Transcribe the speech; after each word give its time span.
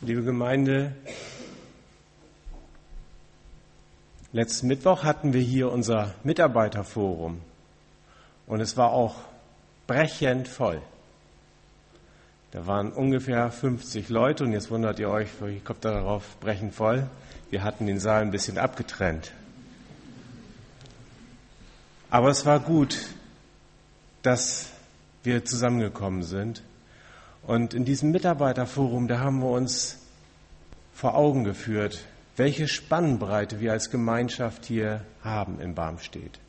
Liebe 0.00 0.22
Gemeinde, 0.22 0.92
letzten 4.32 4.68
Mittwoch 4.68 5.02
hatten 5.02 5.32
wir 5.32 5.40
hier 5.40 5.72
unser 5.72 6.14
Mitarbeiterforum 6.22 7.40
und 8.46 8.60
es 8.60 8.76
war 8.76 8.92
auch 8.92 9.16
brechend 9.88 10.46
voll. 10.46 10.80
Da 12.52 12.68
waren 12.68 12.92
ungefähr 12.92 13.50
50 13.50 14.08
Leute 14.08 14.44
und 14.44 14.52
jetzt 14.52 14.70
wundert 14.70 15.00
ihr 15.00 15.10
euch, 15.10 15.30
wie 15.40 15.58
kommt 15.58 15.84
da 15.84 15.90
darauf 15.90 16.38
brechend 16.38 16.76
voll? 16.76 17.10
Wir 17.50 17.64
hatten 17.64 17.86
den 17.86 17.98
Saal 17.98 18.22
ein 18.22 18.30
bisschen 18.30 18.56
abgetrennt. 18.56 19.32
Aber 22.08 22.28
es 22.28 22.46
war 22.46 22.60
gut, 22.60 22.96
dass 24.22 24.70
wir 25.24 25.44
zusammengekommen 25.44 26.22
sind 26.22 26.62
und 27.48 27.72
in 27.72 27.86
diesem 27.86 28.10
Mitarbeiterforum, 28.10 29.08
da 29.08 29.20
haben 29.20 29.40
wir 29.40 29.48
uns 29.48 29.96
vor 30.92 31.14
Augen 31.14 31.44
geführt, 31.44 32.04
welche 32.36 32.68
Spannbreite 32.68 33.58
wir 33.58 33.72
als 33.72 33.90
Gemeinschaft 33.90 34.66
hier 34.66 35.00
haben 35.24 35.58
in 35.58 35.74
Barmstedt. 35.74 36.40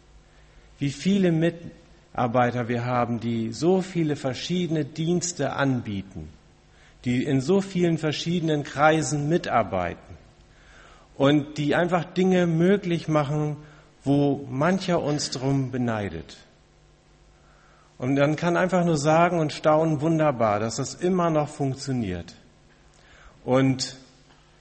Wie 0.78 0.90
viele 0.90 1.32
Mitarbeiter 1.32 2.68
wir 2.68 2.84
haben, 2.84 3.22
die 3.22 3.54
so 3.54 3.82
viele 3.82 4.18
verschiedene 4.18 4.84
Dienste 4.84 5.54
anbieten, 5.54 6.28
die 7.06 7.24
in 7.24 7.40
so 7.40 7.62
vielen 7.62 7.98
verschiedenen 7.98 8.64
Kreisen 8.64 9.30
mitarbeiten 9.30 10.18
und 11.16 11.58
die 11.58 11.76
einfach 11.76 12.04
Dinge 12.04 12.46
möglich 12.46 13.08
machen, 13.08 13.56
wo 14.04 14.46
mancher 14.50 15.02
uns 15.02 15.32
drum 15.32 15.72
beneidet. 15.72 16.36
Und 18.00 18.16
man 18.16 18.38
kann 18.38 18.56
einfach 18.56 18.86
nur 18.86 18.98
sagen 18.98 19.40
und 19.40 19.52
staunen, 19.52 20.00
wunderbar, 20.00 20.62
dass 20.62 20.78
das 20.78 20.96
immer 20.96 21.30
noch 21.30 21.50
funktioniert. 21.50 22.34
Und 23.44 23.98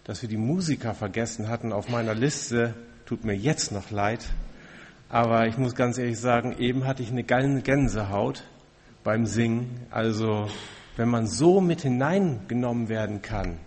dass 0.02 0.22
wir 0.22 0.28
die 0.28 0.36
Musiker 0.36 0.92
vergessen 0.92 1.48
hatten 1.48 1.72
auf 1.72 1.88
meiner 1.88 2.14
Liste, 2.14 2.74
tut 3.06 3.24
mir 3.24 3.36
jetzt 3.36 3.70
noch 3.70 3.92
leid. 3.92 4.28
Aber 5.08 5.46
ich 5.46 5.56
muss 5.56 5.76
ganz 5.76 5.98
ehrlich 5.98 6.18
sagen, 6.18 6.56
eben 6.58 6.84
hatte 6.84 7.04
ich 7.04 7.10
eine 7.10 7.22
Gänsehaut 7.22 8.42
beim 9.04 9.24
Singen. 9.24 9.86
Also, 9.90 10.48
wenn 10.96 11.08
man 11.08 11.28
so 11.28 11.60
mit 11.60 11.82
hineingenommen 11.82 12.88
werden 12.88 13.22
kann 13.22 13.58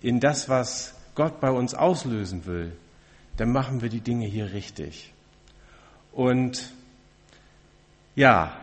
in 0.00 0.20
das, 0.20 0.48
was 0.48 0.94
Gott 1.16 1.40
bei 1.40 1.50
uns 1.50 1.74
auslösen 1.74 2.46
will, 2.46 2.72
dann 3.36 3.50
machen 3.50 3.82
wir 3.82 3.88
die 3.88 4.00
Dinge 4.00 4.26
hier 4.26 4.52
richtig. 4.52 5.12
Und 6.12 6.72
ja, 8.14 8.61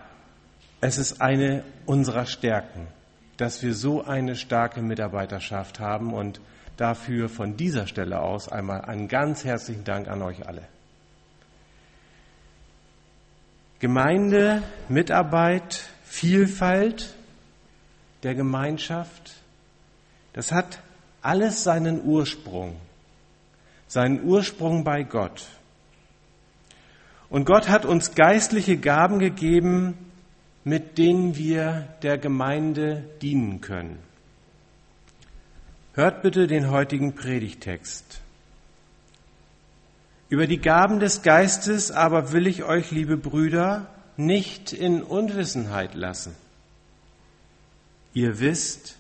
es 0.82 0.98
ist 0.98 1.22
eine 1.22 1.64
unserer 1.86 2.26
Stärken, 2.26 2.88
dass 3.38 3.62
wir 3.64 3.74
so 3.74 4.04
eine 4.04 4.36
starke 4.36 4.82
Mitarbeiterschaft 4.82 5.80
haben 5.80 6.14
und 6.14 6.40
dafür 6.78 7.28
von 7.28 7.58
dieser 7.58 7.88
Stelle 7.88 8.22
aus 8.22 8.50
einmal 8.50 8.82
einen 8.82 9.08
ganz 9.08 9.44
herzlichen 9.44 9.84
Dank 9.84 10.08
an 10.08 10.22
euch 10.22 10.48
alle. 10.48 10.64
Gemeinde, 13.80 14.62
Mitarbeit, 14.88 15.90
Vielfalt 16.04 17.14
der 18.24 18.36
Gemeinschaft, 18.36 19.36
das 20.34 20.52
hat 20.52 20.82
alles 21.22 21.64
seinen 21.64 22.04
Ursprung, 22.04 22.76
seinen 23.88 24.24
Ursprung 24.24 24.84
bei 24.84 25.04
Gott. 25.04 25.46
Und 27.30 27.46
Gott 27.46 27.70
hat 27.70 27.86
uns 27.86 28.16
geistliche 28.16 28.78
Gaben 28.78 29.20
gegeben, 29.20 30.09
mit 30.64 30.98
denen 30.98 31.36
wir 31.36 31.88
der 32.02 32.18
Gemeinde 32.18 33.04
dienen 33.22 33.62
können. 33.62 34.00
Hört 35.94 36.22
bitte 36.22 36.48
den 36.48 36.70
heutigen 36.70 37.16
Predigtext. 37.16 38.22
Über 40.30 40.46
die 40.46 40.60
Gaben 40.60 41.00
des 41.00 41.24
Geistes 41.24 41.92
aber 41.92 42.32
will 42.32 42.46
ich 42.46 42.64
euch, 42.64 42.92
liebe 42.92 43.18
Brüder, 43.18 43.88
nicht 44.16 44.74
in 44.74 45.02
Unwissenheit 45.02 45.96
lassen. 45.96 46.36
Ihr 48.14 48.40
wisst, 48.40 48.96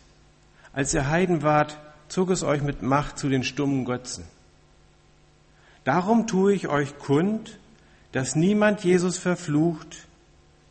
als 0.73 0.93
ihr 0.93 1.07
Heiden 1.07 1.43
wart, 1.43 1.77
zog 2.07 2.31
es 2.31 2.43
euch 2.43 2.61
mit 2.61 2.81
Macht 2.81 3.19
zu 3.19 3.29
den 3.29 3.43
stummen 3.43 3.85
Götzen. 3.85 4.23
Darum 5.83 6.25
tue 6.25 6.53
ich 6.53 6.67
euch 6.67 6.97
kund, 6.97 7.57
dass 8.11 8.35
niemand 8.35 8.83
Jesus 8.83 9.17
verflucht, 9.17 10.07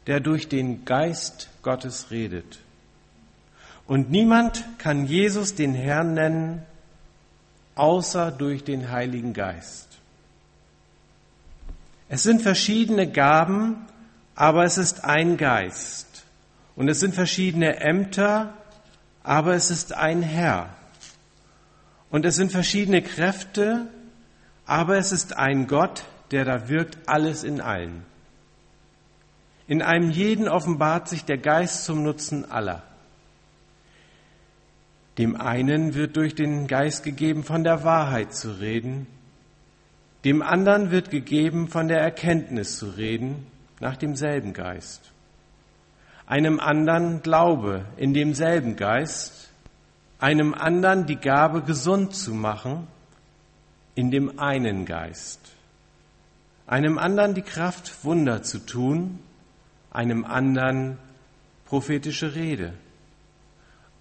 der 0.09 0.21
durch 0.21 0.49
den 0.49 0.87
Geist 0.87 1.51
Gottes 1.63 2.11
redet. 2.11 2.61
Und 3.87 4.11
niemand 4.11 4.65
kann 4.79 5.07
Jesus 5.07 5.55
den 5.55 5.75
Herrn 5.75 6.15
nennen, 6.15 6.63
außer 7.75 8.33
durch 8.33 8.65
den 8.65 8.91
Heiligen 8.91 9.35
Geist. 9.35 9.87
Es 12.09 12.23
sind 12.23 12.41
verschiedene 12.41 13.07
Gaben, 13.07 13.87
aber 14.35 14.65
es 14.65 14.79
ist 14.79 15.05
ein 15.05 15.37
Geist. 15.37 16.25
Und 16.75 16.89
es 16.89 17.01
sind 17.01 17.15
verschiedene 17.15 17.81
Ämter, 17.81 18.55
aber 19.23 19.55
es 19.55 19.71
ist 19.71 19.93
ein 19.93 20.23
Herr. 20.23 20.71
Und 22.09 22.25
es 22.25 22.37
sind 22.37 22.51
verschiedene 22.51 23.03
Kräfte, 23.03 23.89
aber 24.65 24.97
es 24.97 25.13
ist 25.13 25.37
ein 25.37 25.67
Gott, 25.67 26.05
der 26.31 26.47
da 26.47 26.71
wirkt 26.71 26.97
alles 27.07 27.45
in 27.45 27.61
allen. 27.61 28.08
In 29.69 29.83
einem 29.83 30.11
jeden 30.11 30.49
offenbart 30.49 31.09
sich 31.09 31.27
der 31.27 31.37
Geist 31.37 31.85
zum 31.85 32.03
Nutzen 32.03 32.51
aller. 32.51 32.83
Dem 35.19 35.37
einen 35.37 35.95
wird 35.95 36.17
durch 36.17 36.35
den 36.35 36.67
Geist 36.67 37.05
gegeben, 37.05 37.45
von 37.45 37.65
der 37.65 37.85
Wahrheit 37.85 38.35
zu 38.35 38.61
reden, 38.61 39.07
dem 40.25 40.43
anderen 40.43 40.91
wird 40.91 41.11
gegeben, 41.11 41.69
von 41.69 41.87
der 41.87 42.01
Erkenntnis 42.01 42.79
zu 42.79 42.87
reden, 42.91 43.47
nach 43.79 43.97
demselben 43.97 44.53
Geist. 44.53 45.13
Einem 46.27 46.61
anderen 46.61 47.23
Glaube 47.23 47.85
in 47.97 48.15
demselben 48.15 48.77
Geist, 48.77 49.51
einem 50.19 50.55
anderen 50.55 51.07
die 51.07 51.17
Gabe, 51.17 51.63
gesund 51.63 52.15
zu 52.15 52.33
machen, 52.33 52.87
in 53.95 54.11
dem 54.11 54.39
einen 54.39 54.87
Geist, 54.87 55.41
einem 56.67 56.99
anderen 56.99 57.35
die 57.35 57.43
Kraft, 57.43 58.05
Wunder 58.05 58.43
zu 58.43 58.65
tun, 58.65 59.21
einem 59.99 60.25
anderen 60.25 60.97
prophetische 61.65 62.37
Rede, 62.37 62.73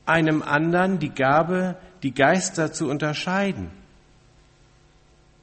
einem 0.06 0.44
anderen 0.44 1.00
die 1.00 1.10
Gabe, 1.10 1.76
die 2.04 2.14
Geister 2.14 2.72
zu 2.72 2.88
unterscheiden, 2.88 3.72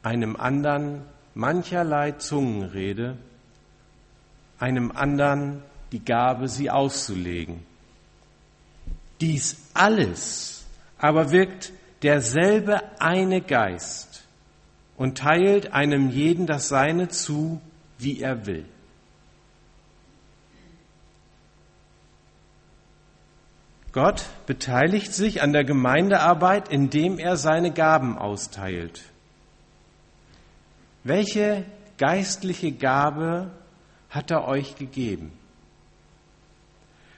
einem 0.05 0.37
anderen 0.37 1.03
mancherlei 1.35 2.13
Zungenrede, 2.13 3.17
einem 4.61 4.93
anderen 4.93 5.65
die 5.91 6.05
Gabe, 6.05 6.47
sie 6.47 6.71
auszulegen. 6.71 7.67
Dies 9.21 9.57
alles 9.75 10.67
aber 10.99 11.33
wirkt 11.33 11.73
derselbe 12.05 12.81
eine 13.01 13.41
Geist 13.41 14.23
und 14.97 15.19
teilt 15.19 15.73
einem 15.73 16.11
jeden 16.11 16.47
das 16.47 16.69
Seine 16.69 17.09
zu, 17.09 17.61
wie 17.99 18.21
er 18.21 18.47
will. 18.47 18.67
Gott 23.95 24.27
beteiligt 24.47 25.15
sich 25.15 25.41
an 25.41 25.53
der 25.53 25.63
Gemeindearbeit, 25.63 26.69
indem 26.69 27.21
er 27.21 27.37
seine 27.37 27.71
Gaben 27.71 28.19
austeilt. 28.19 29.05
Welche 31.05 31.65
geistliche 31.97 32.73
Gabe 32.73 33.53
hat 34.11 34.33
er 34.33 34.49
euch 34.49 34.75
gegeben? 34.75 35.31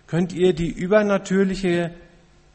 Könnt 0.06 0.34
ihr 0.34 0.52
die 0.52 0.68
übernatürliche 0.68 1.94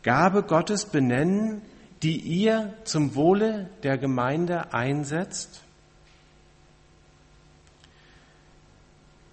Gabe 0.04 0.44
Gottes 0.44 0.86
benennen, 0.86 1.64
die 2.04 2.20
ihr 2.20 2.76
zum 2.84 3.16
Wohle 3.16 3.72
der 3.82 3.98
Gemeinde 3.98 4.72
einsetzt? 4.72 5.64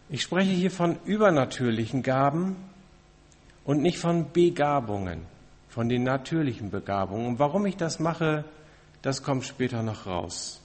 Ich 0.08 0.22
spreche 0.22 0.50
hier 0.50 0.70
von 0.70 0.98
übernatürlichen 1.04 2.02
Gaben, 2.02 2.56
und 3.68 3.82
nicht 3.82 3.98
von 3.98 4.32
Begabungen, 4.32 5.26
von 5.68 5.90
den 5.90 6.02
natürlichen 6.02 6.70
Begabungen. 6.70 7.26
Und 7.26 7.38
warum 7.38 7.66
ich 7.66 7.76
das 7.76 8.00
mache, 8.00 8.46
das 9.02 9.22
kommt 9.22 9.44
später 9.44 9.82
noch 9.82 10.06
raus. 10.06 10.62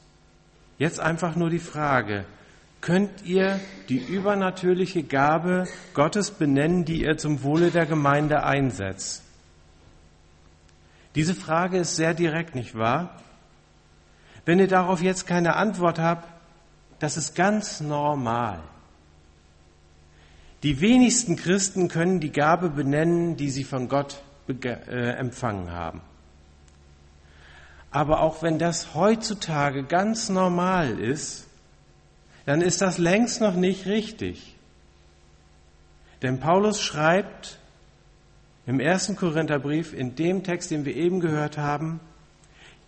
Jetzt 0.77 1.01
einfach 1.01 1.35
nur 1.35 1.49
die 1.49 1.59
Frage, 1.59 2.23
könnt 2.79 3.25
ihr 3.25 3.59
die 3.89 3.97
übernatürliche 3.97 5.03
Gabe 5.03 5.65
Gottes 5.93 6.31
benennen, 6.31 6.85
die 6.85 7.01
ihr 7.01 7.17
zum 7.17 7.43
Wohle 7.43 7.71
der 7.71 7.85
Gemeinde 7.85 8.45
einsetzt? 8.45 9.21
Diese 11.15 11.35
Frage 11.35 11.79
ist 11.79 11.97
sehr 11.97 12.13
direkt, 12.13 12.55
nicht 12.55 12.73
wahr? 12.73 13.19
Wenn 14.45 14.59
ihr 14.59 14.69
darauf 14.69 15.01
jetzt 15.01 15.27
keine 15.27 15.57
Antwort 15.57 15.99
habt, 15.99 16.25
das 16.99 17.17
ist 17.17 17.35
ganz 17.35 17.81
normal. 17.81 18.63
Die 20.63 20.79
wenigsten 20.79 21.35
Christen 21.35 21.89
können 21.89 22.21
die 22.21 22.31
Gabe 22.31 22.69
benennen, 22.69 23.35
die 23.35 23.49
sie 23.49 23.65
von 23.65 23.89
Gott 23.89 24.21
äh, 24.47 24.69
empfangen 25.17 25.71
haben. 25.71 26.01
Aber 27.91 28.21
auch 28.21 28.41
wenn 28.41 28.59
das 28.59 28.95
heutzutage 28.95 29.83
ganz 29.83 30.29
normal 30.29 30.99
ist, 30.99 31.47
dann 32.45 32.61
ist 32.61 32.81
das 32.81 32.97
längst 32.97 33.41
noch 33.41 33.55
nicht 33.55 33.85
richtig. 33.85 34.55
Denn 36.21 36.39
Paulus 36.39 36.81
schreibt 36.81 37.59
im 38.65 38.79
ersten 38.79 39.17
Korintherbrief, 39.17 39.93
in 39.93 40.15
dem 40.15 40.43
Text, 40.43 40.71
den 40.71 40.85
wir 40.85 40.95
eben 40.95 41.19
gehört 41.19 41.57
haben, 41.57 41.99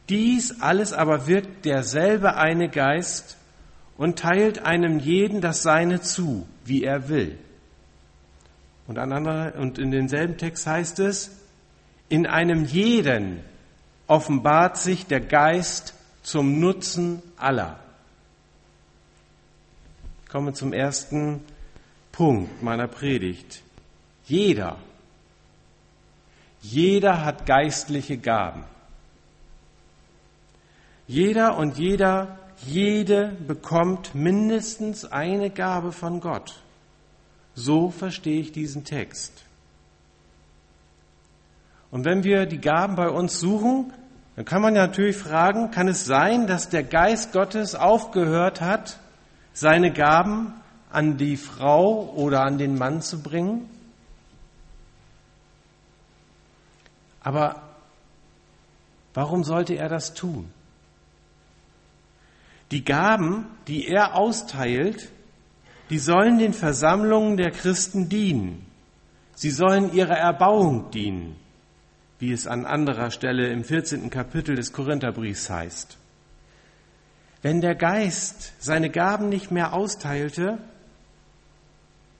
dies 0.07 0.61
alles 0.61 0.93
aber 0.93 1.27
wirkt 1.27 1.65
derselbe 1.65 2.37
eine 2.37 2.69
Geist 2.69 3.37
und 3.97 4.17
teilt 4.17 4.59
einem 4.59 4.99
jeden 4.99 5.41
das 5.41 5.61
Seine 5.61 5.99
zu, 6.01 6.47
wie 6.63 6.83
er 6.83 7.09
will. 7.09 7.37
Und, 8.87 8.97
und 8.97 9.77
in 9.79 9.91
demselben 9.91 10.37
Text 10.37 10.67
heißt 10.67 10.99
es, 10.99 11.31
in 12.09 12.27
einem 12.27 12.65
jeden 12.65 13.41
offenbart 14.07 14.77
sich 14.77 15.07
der 15.07 15.21
Geist 15.21 15.95
zum 16.21 16.59
Nutzen 16.59 17.21
aller. 17.37 17.79
Ich 20.23 20.29
komme 20.31 20.53
zum 20.53 20.73
ersten 20.73 21.41
Punkt 22.11 22.61
meiner 22.61 22.87
Predigt. 22.87 23.61
Jeder, 24.25 24.77
jeder 26.61 27.23
hat 27.25 27.45
geistliche 27.45 28.17
Gaben. 28.17 28.63
Jeder 31.07 31.57
und 31.57 31.77
jeder, 31.77 32.39
jede 32.65 33.27
bekommt 33.47 34.15
mindestens 34.15 35.05
eine 35.05 35.51
Gabe 35.51 35.91
von 35.91 36.19
Gott. 36.19 36.61
So 37.55 37.89
verstehe 37.89 38.41
ich 38.41 38.51
diesen 38.51 38.83
Text. 38.83 39.45
Und 41.89 42.03
wenn 42.03 42.23
wir 42.23 42.45
die 42.45 42.59
Gaben 42.59 42.95
bei 42.95 43.09
uns 43.09 43.39
suchen, 43.39 43.93
dann 44.35 44.43
kann 44.43 44.61
man 44.61 44.75
ja 44.75 44.87
natürlich 44.87 45.15
fragen, 45.15 45.71
kann 45.71 45.87
es 45.87 46.03
sein, 46.03 46.45
dass 46.45 46.67
der 46.67 46.83
Geist 46.83 47.31
Gottes 47.31 47.73
aufgehört 47.73 48.59
hat, 48.59 48.99
seine 49.53 49.93
Gaben 49.93 50.53
an 50.91 51.17
die 51.17 51.37
Frau 51.37 52.11
oder 52.15 52.41
an 52.41 52.57
den 52.57 52.77
Mann 52.77 53.01
zu 53.01 53.21
bringen? 53.23 53.69
Aber 57.21 57.61
warum 59.13 59.45
sollte 59.45 59.75
er 59.75 59.87
das 59.87 60.13
tun? 60.13 60.51
Die 62.71 62.83
Gaben, 62.83 63.45
die 63.67 63.87
er 63.87 64.15
austeilt, 64.15 65.09
die 65.89 65.99
sollen 65.99 66.39
den 66.39 66.53
Versammlungen 66.53 67.37
der 67.37 67.51
Christen 67.51 68.09
dienen. 68.09 68.65
Sie 69.35 69.51
sollen 69.51 69.93
ihrer 69.93 70.17
Erbauung 70.17 70.91
dienen 70.91 71.35
wie 72.19 72.31
es 72.31 72.47
an 72.47 72.65
anderer 72.65 73.11
Stelle 73.11 73.49
im 73.49 73.63
14. 73.63 74.09
Kapitel 74.09 74.55
des 74.55 74.71
Korintherbriefs 74.71 75.49
heißt. 75.49 75.97
Wenn 77.41 77.61
der 77.61 77.75
Geist 77.75 78.53
seine 78.59 78.89
Gaben 78.89 79.29
nicht 79.29 79.51
mehr 79.51 79.73
austeilte, 79.73 80.57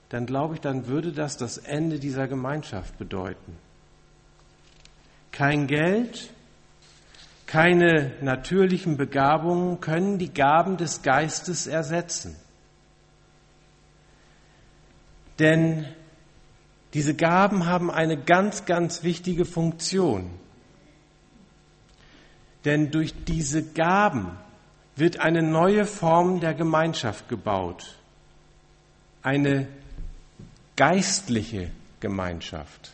dann 0.09 0.25
glaube 0.25 0.55
ich, 0.55 0.61
dann 0.61 0.87
würde 0.87 1.11
das 1.11 1.37
das 1.37 1.57
Ende 1.57 1.99
dieser 1.99 2.27
Gemeinschaft 2.27 2.97
bedeuten. 2.97 3.57
Kein 5.31 5.67
Geld, 5.67 6.29
keine 7.47 8.11
natürlichen 8.21 8.97
Begabungen 8.97 9.81
können 9.81 10.19
die 10.19 10.33
Gaben 10.33 10.77
des 10.77 11.01
Geistes 11.01 11.67
ersetzen. 11.67 12.35
Denn 15.39 15.85
diese 16.93 17.13
Gaben 17.13 17.65
haben 17.65 17.91
eine 17.91 18.17
ganz, 18.17 18.65
ganz 18.65 19.03
wichtige 19.03 19.45
Funktion. 19.45 20.29
Denn 22.63 22.89
durch 22.89 23.13
diese 23.25 23.63
Gaben 23.63 24.37
wird 24.95 25.19
eine 25.19 25.43
neue 25.43 25.85
Form 25.85 26.39
der 26.39 26.53
Gemeinschaft 26.53 27.27
gebaut. 27.27 27.97
Eine 29.21 29.67
geistliche 30.75 31.71
Gemeinschaft. 31.99 32.91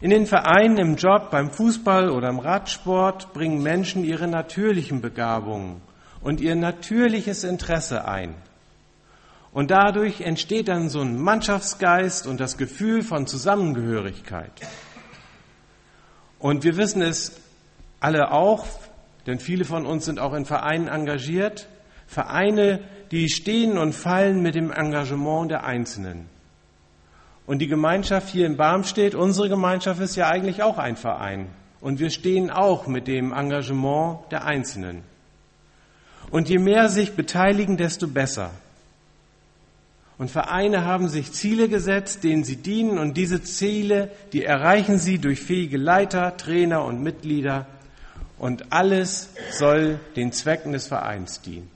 In 0.00 0.10
den 0.10 0.26
Vereinen, 0.26 0.78
im 0.78 0.96
Job, 0.96 1.30
beim 1.30 1.50
Fußball 1.50 2.08
oder 2.08 2.30
im 2.30 2.38
Radsport 2.38 3.34
bringen 3.34 3.62
Menschen 3.62 4.04
ihre 4.04 4.28
natürlichen 4.28 5.02
Begabungen 5.02 5.82
und 6.22 6.40
ihr 6.40 6.54
natürliches 6.54 7.44
Interesse 7.44 8.06
ein. 8.06 8.34
Und 9.52 9.70
dadurch 9.70 10.20
entsteht 10.20 10.68
dann 10.68 10.88
so 10.88 11.00
ein 11.00 11.20
Mannschaftsgeist 11.20 12.26
und 12.26 12.38
das 12.38 12.56
Gefühl 12.56 13.02
von 13.02 13.26
Zusammengehörigkeit. 13.26 14.52
Und 16.38 16.62
wir 16.62 16.76
wissen 16.76 17.02
es 17.02 17.40
alle 17.98 18.32
auch, 18.32 18.66
denn 19.26 19.40
viele 19.40 19.64
von 19.64 19.86
uns 19.86 20.04
sind 20.04 20.20
auch 20.20 20.32
in 20.34 20.44
Vereinen 20.44 20.88
engagiert. 20.88 21.68
Vereine, 22.06 22.80
die 23.10 23.28
stehen 23.28 23.76
und 23.76 23.92
fallen 23.92 24.40
mit 24.40 24.54
dem 24.54 24.70
Engagement 24.70 25.50
der 25.50 25.64
Einzelnen. 25.64 26.28
Und 27.46 27.58
die 27.58 27.66
Gemeinschaft 27.66 28.28
hier 28.28 28.46
in 28.46 28.56
Barmstedt, 28.56 29.16
unsere 29.16 29.48
Gemeinschaft 29.48 30.00
ist 30.00 30.14
ja 30.14 30.28
eigentlich 30.28 30.62
auch 30.62 30.78
ein 30.78 30.96
Verein. 30.96 31.48
Und 31.80 31.98
wir 31.98 32.10
stehen 32.10 32.50
auch 32.50 32.86
mit 32.86 33.08
dem 33.08 33.32
Engagement 33.32 34.20
der 34.30 34.44
Einzelnen. 34.44 35.02
Und 36.30 36.48
je 36.48 36.58
mehr 36.58 36.88
sich 36.88 37.14
beteiligen, 37.16 37.76
desto 37.76 38.06
besser. 38.06 38.52
Und 40.20 40.30
Vereine 40.30 40.84
haben 40.84 41.08
sich 41.08 41.32
Ziele 41.32 41.70
gesetzt, 41.70 42.24
denen 42.24 42.44
sie 42.44 42.56
dienen. 42.56 42.98
Und 42.98 43.16
diese 43.16 43.42
Ziele, 43.42 44.10
die 44.34 44.44
erreichen 44.44 44.98
sie 44.98 45.16
durch 45.16 45.40
fähige 45.40 45.78
Leiter, 45.78 46.36
Trainer 46.36 46.84
und 46.84 47.02
Mitglieder. 47.02 47.64
Und 48.36 48.70
alles 48.70 49.30
soll 49.52 49.98
den 50.16 50.30
Zwecken 50.32 50.72
des 50.72 50.88
Vereins 50.88 51.40
dienen. 51.40 51.70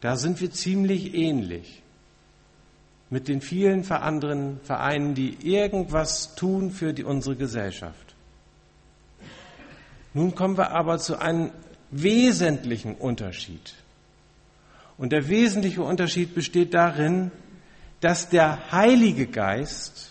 Da 0.00 0.16
sind 0.16 0.40
wir 0.40 0.50
ziemlich 0.50 1.12
ähnlich 1.12 1.82
mit 3.10 3.28
den 3.28 3.42
vielen 3.42 3.86
anderen 3.90 4.58
Vereinen, 4.64 5.14
die 5.14 5.36
irgendwas 5.42 6.34
tun 6.34 6.70
für 6.70 6.94
die, 6.94 7.04
unsere 7.04 7.36
Gesellschaft. 7.36 8.14
Nun 10.14 10.34
kommen 10.34 10.56
wir 10.56 10.70
aber 10.70 10.96
zu 10.96 11.20
einem 11.20 11.50
wesentlichen 11.90 12.94
Unterschied. 12.94 13.74
Und 14.98 15.12
der 15.12 15.28
wesentliche 15.28 15.82
Unterschied 15.82 16.34
besteht 16.34 16.74
darin, 16.74 17.30
dass 18.00 18.28
der 18.28 18.72
Heilige 18.72 19.26
Geist 19.26 20.10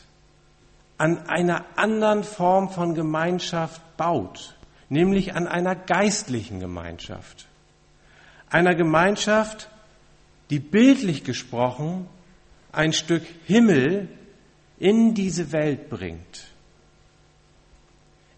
an 0.97 1.27
einer 1.27 1.65
anderen 1.75 2.23
Form 2.23 2.69
von 2.69 2.95
Gemeinschaft 2.95 3.81
baut, 3.97 4.55
nämlich 4.89 5.35
an 5.35 5.47
einer 5.47 5.75
geistlichen 5.75 6.59
Gemeinschaft. 6.59 7.47
Einer 8.49 8.75
Gemeinschaft, 8.75 9.69
die 10.49 10.59
bildlich 10.59 11.23
gesprochen 11.23 12.07
ein 12.71 12.93
Stück 12.93 13.23
Himmel 13.45 14.07
in 14.79 15.13
diese 15.13 15.51
Welt 15.51 15.89
bringt. 15.89 16.47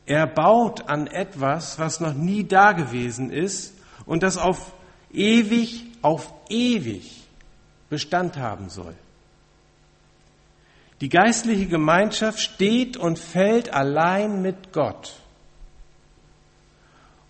Er 0.06 0.26
baut 0.26 0.90
an 0.90 1.06
etwas, 1.06 1.78
was 1.78 2.00
noch 2.00 2.16
nie 2.16 2.44
dagewesen 2.44 3.32
ist 3.32 3.76
und 4.06 4.24
das 4.24 4.38
auf 4.38 4.74
ewig 5.14 5.86
auf 6.02 6.32
ewig 6.50 7.28
Bestand 7.90 8.38
haben 8.38 8.70
soll. 8.70 8.96
Die 11.02 11.10
geistliche 11.10 11.68
Gemeinschaft 11.68 12.40
steht 12.40 12.98
und 12.98 13.18
fällt 13.18 13.74
allein 13.74 14.42
mit 14.42 14.74
Gott. 14.74 15.16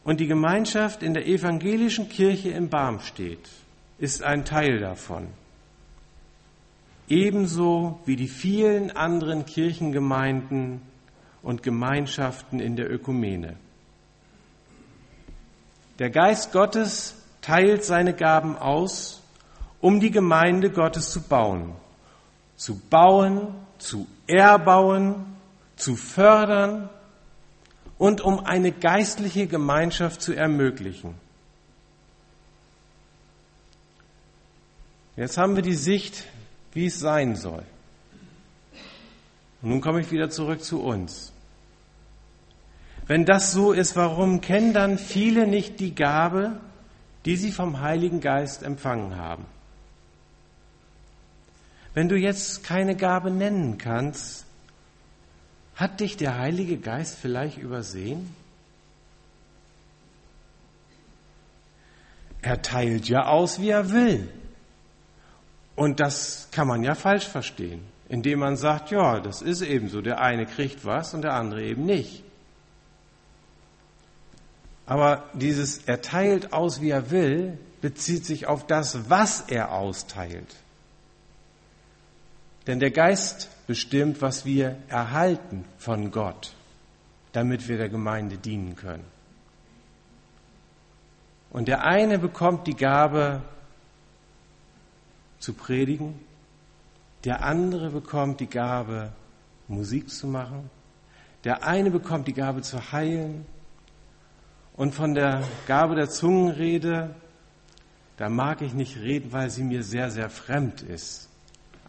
Und 0.03 0.19
die 0.19 0.27
Gemeinschaft 0.27 1.03
in 1.03 1.13
der 1.13 1.27
evangelischen 1.27 2.09
Kirche 2.09 2.49
in 2.49 2.69
Barmstedt 2.69 3.47
ist 3.99 4.23
ein 4.23 4.43
Teil 4.43 4.79
davon. 4.79 5.27
Ebenso 7.07 7.99
wie 8.05 8.15
die 8.15 8.27
vielen 8.27 8.91
anderen 8.91 9.45
Kirchengemeinden 9.45 10.81
und 11.43 11.63
Gemeinschaften 11.63 12.59
in 12.59 12.75
der 12.75 12.91
Ökumene. 12.91 13.55
Der 15.99 16.09
Geist 16.09 16.51
Gottes 16.51 17.18
teilt 17.41 17.83
seine 17.83 18.13
Gaben 18.13 18.57
aus, 18.57 19.21
um 19.81 19.99
die 19.99 20.11
Gemeinde 20.11 20.69
Gottes 20.69 21.11
zu 21.11 21.21
bauen. 21.21 21.73
Zu 22.55 22.79
bauen, 22.89 23.55
zu 23.77 24.07
erbauen, 24.27 25.25
zu 25.75 25.95
fördern 25.95 26.89
und 27.97 28.21
um 28.21 28.45
eine 28.45 28.71
geistliche 28.71 29.47
Gemeinschaft 29.47 30.21
zu 30.21 30.33
ermöglichen. 30.33 31.15
Jetzt 35.15 35.37
haben 35.37 35.55
wir 35.55 35.63
die 35.63 35.75
Sicht, 35.75 36.25
wie 36.73 36.85
es 36.85 36.99
sein 36.99 37.35
soll. 37.35 37.63
Und 39.61 39.69
nun 39.69 39.81
komme 39.81 39.99
ich 40.01 40.11
wieder 40.11 40.29
zurück 40.29 40.63
zu 40.63 40.81
uns. 40.81 41.33
Wenn 43.07 43.25
das 43.25 43.51
so 43.51 43.73
ist, 43.73 43.95
warum 43.95 44.39
kennen 44.39 44.71
dann 44.73 44.97
viele 44.97 45.47
nicht 45.47 45.79
die 45.79 45.95
Gabe, 45.95 46.61
die 47.25 47.35
sie 47.35 47.51
vom 47.51 47.81
Heiligen 47.81 48.21
Geist 48.21 48.63
empfangen 48.63 49.17
haben. 49.17 49.45
Wenn 51.93 52.09
du 52.09 52.15
jetzt 52.15 52.63
keine 52.63 52.95
Gabe 52.95 53.31
nennen 53.31 53.77
kannst, 53.77 54.45
Hat 55.79 56.01
dich 56.01 56.17
der 56.17 56.37
Heilige 56.37 56.77
Geist 56.77 57.17
vielleicht 57.17 57.57
übersehen? 57.57 58.35
Er 62.41 62.61
teilt 62.61 63.07
ja 63.07 63.27
aus, 63.27 63.61
wie 63.61 63.69
er 63.69 63.89
will. 63.89 64.29
Und 65.77 66.01
das 66.01 66.49
kann 66.51 66.67
man 66.67 66.83
ja 66.83 66.95
falsch 66.95 67.29
verstehen, 67.29 67.81
indem 68.09 68.39
man 68.39 68.57
sagt, 68.57 68.91
ja, 68.91 69.21
das 69.21 69.41
ist 69.41 69.61
eben 69.61 69.87
so, 69.87 70.01
der 70.01 70.19
eine 70.19 70.45
kriegt 70.45 70.83
was 70.83 71.13
und 71.13 71.21
der 71.21 71.33
andere 71.33 71.63
eben 71.63 71.85
nicht. 71.85 72.25
Aber 74.89 75.25
dieses 75.33 75.83
er 75.85 76.01
teilt 76.01 76.51
aus, 76.51 76.81
wie 76.81 76.89
er 76.89 77.11
will, 77.11 77.59
bezieht 77.79 78.25
sich 78.25 78.47
auf 78.47 78.65
das, 78.65 79.07
was 79.07 79.41
er 79.41 79.71
austeilt. 79.71 80.55
Denn 82.65 82.79
der 82.79 82.89
Geist 82.89 83.49
bestimmt, 83.67 84.19
was 84.23 84.45
wir 84.45 84.77
erhalten 84.87 85.63
von 85.77 86.09
Gott, 86.09 86.55
damit 87.33 87.67
wir 87.67 87.77
der 87.77 87.89
Gemeinde 87.89 88.39
dienen 88.39 88.75
können. 88.75 89.05
Und 91.51 91.67
der 91.67 91.83
eine 91.83 92.17
bekommt 92.17 92.65
die 92.65 92.75
Gabe 92.75 93.43
zu 95.37 95.53
predigen, 95.53 96.19
der 97.25 97.43
andere 97.43 97.91
bekommt 97.91 98.39
die 98.39 98.49
Gabe 98.49 99.11
Musik 99.67 100.09
zu 100.09 100.25
machen, 100.25 100.71
der 101.43 101.63
eine 101.63 101.91
bekommt 101.91 102.27
die 102.27 102.33
Gabe 102.33 102.63
zu 102.63 102.91
heilen 102.91 103.45
und 104.79 104.95
von 104.95 105.13
der 105.13 105.43
Gabe 105.67 105.95
der 105.95 106.09
Zungenrede, 106.09 107.13
da 108.15 108.29
mag 108.29 108.61
ich 108.61 108.73
nicht 108.73 108.95
reden, 108.95 109.33
weil 109.33 109.49
sie 109.49 109.63
mir 109.63 109.83
sehr, 109.83 110.09
sehr 110.09 110.29
fremd 110.29 110.83
ist. 110.83 111.27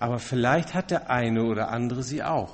Aber 0.00 0.18
vielleicht 0.18 0.74
hat 0.74 0.90
der 0.90 1.08
eine 1.08 1.44
oder 1.44 1.68
andere 1.68 2.02
sie 2.02 2.24
auch. 2.24 2.52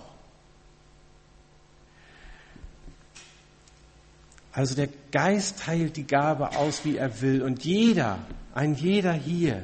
Also 4.53 4.75
der 4.75 4.91
Geist 5.11 5.61
teilt 5.61 5.97
die 5.97 6.07
Gabe 6.07 6.55
aus, 6.55 6.85
wie 6.85 6.99
er 6.99 7.23
will. 7.23 7.41
Und 7.43 7.65
jeder, 7.65 8.19
ein 8.53 8.75
jeder 8.75 9.15
hier, 9.15 9.63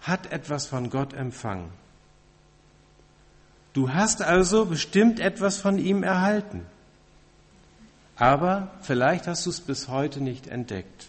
hat 0.00 0.32
etwas 0.32 0.66
von 0.66 0.90
Gott 0.90 1.12
empfangen. 1.12 1.70
Du 3.74 3.94
hast 3.94 4.22
also 4.22 4.64
bestimmt 4.64 5.20
etwas 5.20 5.58
von 5.58 5.78
ihm 5.78 6.02
erhalten. 6.02 6.66
Aber 8.22 8.68
vielleicht 8.82 9.26
hast 9.26 9.46
du 9.46 9.50
es 9.50 9.60
bis 9.60 9.88
heute 9.88 10.20
nicht 10.20 10.46
entdeckt. 10.46 11.08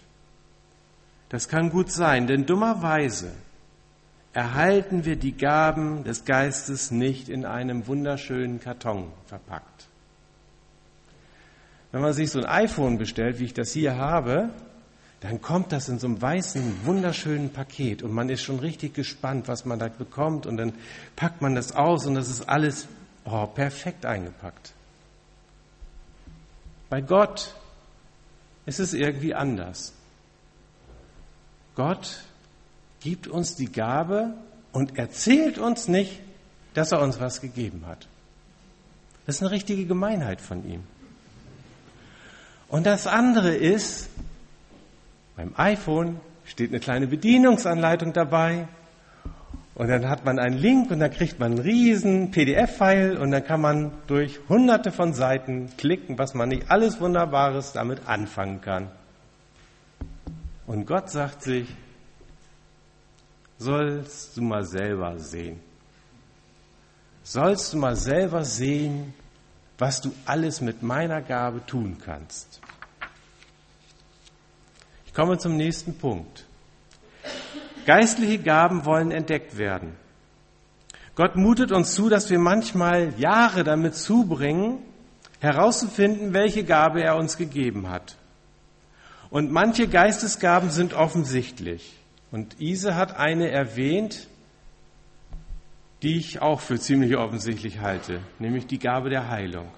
Das 1.29 1.47
kann 1.47 1.69
gut 1.69 1.91
sein, 1.91 2.25
denn 2.25 2.47
dummerweise 2.47 3.31
erhalten 4.33 5.05
wir 5.05 5.15
die 5.15 5.37
Gaben 5.37 6.03
des 6.05 6.25
Geistes 6.25 6.89
nicht 6.89 7.29
in 7.29 7.45
einem 7.45 7.85
wunderschönen 7.85 8.59
Karton 8.59 9.11
verpackt. 9.27 9.85
Wenn 11.91 12.01
man 12.01 12.13
sich 12.13 12.31
so 12.31 12.39
ein 12.39 12.47
iPhone 12.47 12.97
bestellt, 12.97 13.37
wie 13.37 13.45
ich 13.45 13.53
das 13.53 13.71
hier 13.71 13.95
habe, 13.95 14.49
dann 15.19 15.39
kommt 15.39 15.71
das 15.71 15.89
in 15.89 15.99
so 15.99 16.07
einem 16.07 16.19
weißen, 16.19 16.83
wunderschönen 16.83 17.51
Paket 17.51 18.01
und 18.01 18.11
man 18.11 18.27
ist 18.29 18.41
schon 18.41 18.57
richtig 18.57 18.95
gespannt, 18.95 19.47
was 19.47 19.65
man 19.65 19.77
da 19.77 19.87
bekommt 19.87 20.47
und 20.47 20.57
dann 20.57 20.73
packt 21.15 21.43
man 21.43 21.53
das 21.53 21.75
aus 21.75 22.07
und 22.07 22.15
das 22.15 22.27
ist 22.27 22.49
alles 22.49 22.87
oh, 23.25 23.45
perfekt 23.45 24.03
eingepackt. 24.03 24.73
Bei 26.93 27.01
Gott 27.01 27.55
ist 28.67 28.79
es 28.79 28.93
irgendwie 28.93 29.33
anders. 29.33 29.93
Gott 31.73 32.21
gibt 32.99 33.25
uns 33.25 33.55
die 33.55 33.71
Gabe 33.71 34.35
und 34.71 34.99
erzählt 34.99 35.57
uns 35.57 35.87
nicht, 35.87 36.19
dass 36.75 36.91
er 36.91 37.01
uns 37.01 37.19
was 37.19 37.41
gegeben 37.41 37.85
hat. 37.87 38.07
Das 39.25 39.37
ist 39.37 39.41
eine 39.41 39.49
richtige 39.49 39.87
Gemeinheit 39.87 40.39
von 40.39 40.69
ihm. 40.69 40.83
Und 42.67 42.85
das 42.85 43.07
andere 43.07 43.55
ist, 43.55 44.09
beim 45.35 45.55
iPhone 45.57 46.19
steht 46.45 46.69
eine 46.69 46.79
kleine 46.79 47.07
Bedienungsanleitung 47.07 48.13
dabei 48.13 48.67
und 49.75 49.87
dann 49.87 50.07
hat 50.07 50.23
man 50.23 50.37
einen 50.37 50.57
Link 50.57 50.91
und 50.91 50.99
dann 50.99 51.11
kriegt 51.11 51.39
man 51.39 51.53
einen 51.53 51.61
riesen 51.61 52.29
PDF-File 52.29 53.17
und 53.17 53.31
dann 53.31 53.43
kann 53.43 53.59
man 53.59 53.91
durch 54.05 54.39
hunderte 54.47 54.91
von 54.91 55.13
Seiten 55.13 55.71
klicken, 55.77 56.19
was 56.19 56.35
man 56.35 56.49
nicht 56.49 56.69
alles 56.69 56.99
Wunderbares 56.99 57.71
damit 57.71 58.07
anfangen 58.07 58.61
kann. 58.61 58.91
Und 60.67 60.85
Gott 60.85 61.09
sagt 61.09 61.41
sich, 61.41 61.67
sollst 63.57 64.37
du 64.37 64.41
mal 64.41 64.63
selber 64.63 65.17
sehen. 65.19 65.59
Sollst 67.23 67.73
du 67.73 67.77
mal 67.77 67.95
selber 67.95 68.45
sehen, 68.45 69.13
was 69.79 70.01
du 70.01 70.13
alles 70.25 70.61
mit 70.61 70.83
meiner 70.83 71.21
Gabe 71.21 71.65
tun 71.65 71.97
kannst. 72.03 72.61
Ich 75.07 75.13
komme 75.13 75.37
zum 75.37 75.57
nächsten 75.57 75.97
Punkt. 75.97 76.45
Geistliche 77.85 78.39
Gaben 78.39 78.85
wollen 78.85 79.11
entdeckt 79.11 79.57
werden. 79.57 79.95
Gott 81.15 81.35
mutet 81.35 81.71
uns 81.71 81.93
zu, 81.93 82.09
dass 82.09 82.29
wir 82.29 82.39
manchmal 82.39 83.13
Jahre 83.17 83.63
damit 83.63 83.95
zubringen, 83.95 84.79
herauszufinden, 85.39 86.33
welche 86.33 86.63
Gabe 86.63 87.03
er 87.03 87.17
uns 87.17 87.37
gegeben 87.37 87.89
hat. 87.89 88.15
Und 89.29 89.51
manche 89.51 89.87
Geistesgaben 89.87 90.69
sind 90.69 90.93
offensichtlich. 90.93 91.93
Und 92.31 92.59
Ise 92.59 92.95
hat 92.95 93.17
eine 93.17 93.51
erwähnt, 93.51 94.27
die 96.01 96.17
ich 96.17 96.41
auch 96.41 96.59
für 96.59 96.79
ziemlich 96.79 97.15
offensichtlich 97.15 97.79
halte, 97.79 98.19
nämlich 98.39 98.67
die 98.67 98.79
Gabe 98.79 99.09
der 99.09 99.29
Heilung. 99.29 99.69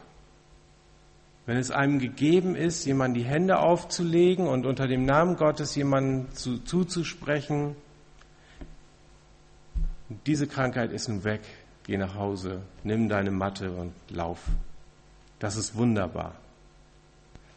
Wenn 1.45 1.57
es 1.57 1.69
einem 1.69 1.99
gegeben 1.99 2.55
ist, 2.55 2.85
jemand 2.85 3.15
die 3.15 3.23
Hände 3.23 3.59
aufzulegen 3.59 4.47
und 4.47 4.65
unter 4.65 4.87
dem 4.87 5.05
Namen 5.05 5.35
Gottes 5.35 5.75
jemanden 5.75 6.31
zu, 6.33 6.57
zuzusprechen, 6.57 7.75
diese 10.09 10.47
Krankheit 10.47 10.91
ist 10.91 11.07
nun 11.07 11.23
weg, 11.23 11.41
geh 11.83 11.97
nach 11.97 12.15
Hause, 12.15 12.61
nimm 12.83 13.09
deine 13.09 13.31
Matte 13.31 13.71
und 13.71 13.93
lauf. 14.09 14.39
Das 15.39 15.55
ist 15.55 15.75
wunderbar. 15.75 16.35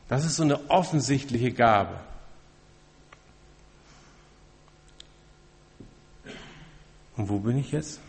Das 0.08 0.24
ist 0.24 0.36
so 0.36 0.42
eine 0.42 0.70
offensichtliche 0.70 1.52
Gabe. 1.52 2.00
Und 7.16 7.28
wo 7.28 7.38
bin 7.38 7.58
ich 7.58 7.72
jetzt? 7.72 8.00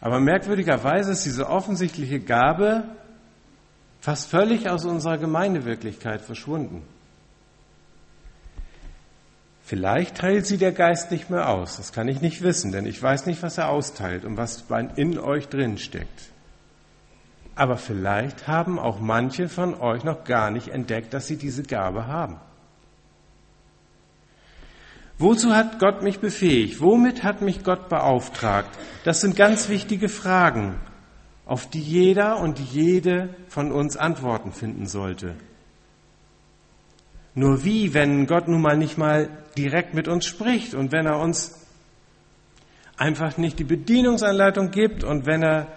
Aber 0.00 0.20
merkwürdigerweise 0.20 1.10
ist 1.10 1.24
diese 1.24 1.48
offensichtliche 1.48 2.20
Gabe 2.20 2.84
fast 4.00 4.30
völlig 4.30 4.68
aus 4.68 4.84
unserer 4.84 5.18
Gemeindewirklichkeit 5.18 6.20
verschwunden. 6.20 6.82
Vielleicht 9.66 10.18
teilt 10.18 10.46
sie 10.46 10.58
der 10.58 10.70
Geist 10.70 11.10
nicht 11.10 11.28
mehr 11.28 11.48
aus. 11.48 11.76
Das 11.76 11.92
kann 11.92 12.06
ich 12.06 12.20
nicht 12.20 12.40
wissen, 12.40 12.70
denn 12.70 12.86
ich 12.86 13.02
weiß 13.02 13.26
nicht, 13.26 13.42
was 13.42 13.58
er 13.58 13.68
austeilt 13.68 14.24
und 14.24 14.36
was 14.36 14.64
in 14.94 15.18
euch 15.18 15.48
drin 15.48 15.76
steckt. 15.76 16.30
Aber 17.56 17.76
vielleicht 17.76 18.46
haben 18.46 18.78
auch 18.78 19.00
manche 19.00 19.48
von 19.48 19.74
euch 19.74 20.04
noch 20.04 20.22
gar 20.22 20.52
nicht 20.52 20.68
entdeckt, 20.68 21.12
dass 21.12 21.26
sie 21.26 21.36
diese 21.36 21.64
Gabe 21.64 22.06
haben. 22.06 22.38
Wozu 25.18 25.52
hat 25.52 25.80
Gott 25.80 26.00
mich 26.00 26.20
befähigt? 26.20 26.80
Womit 26.80 27.24
hat 27.24 27.42
mich 27.42 27.64
Gott 27.64 27.88
beauftragt? 27.88 28.70
Das 29.02 29.20
sind 29.20 29.34
ganz 29.34 29.68
wichtige 29.68 30.08
Fragen, 30.08 30.78
auf 31.44 31.68
die 31.68 31.80
jeder 31.80 32.38
und 32.38 32.60
jede 32.60 33.34
von 33.48 33.72
uns 33.72 33.96
Antworten 33.96 34.52
finden 34.52 34.86
sollte. 34.86 35.34
Nur 37.36 37.64
wie, 37.64 37.92
wenn 37.92 38.26
Gott 38.26 38.48
nun 38.48 38.62
mal 38.62 38.78
nicht 38.78 38.96
mal 38.96 39.28
direkt 39.58 39.92
mit 39.92 40.08
uns 40.08 40.24
spricht 40.24 40.72
und 40.72 40.90
wenn 40.90 41.04
er 41.04 41.18
uns 41.20 41.54
einfach 42.96 43.36
nicht 43.36 43.58
die 43.58 43.64
Bedienungsanleitung 43.64 44.70
gibt 44.70 45.04
und 45.04 45.26
wenn 45.26 45.42
er 45.42 45.68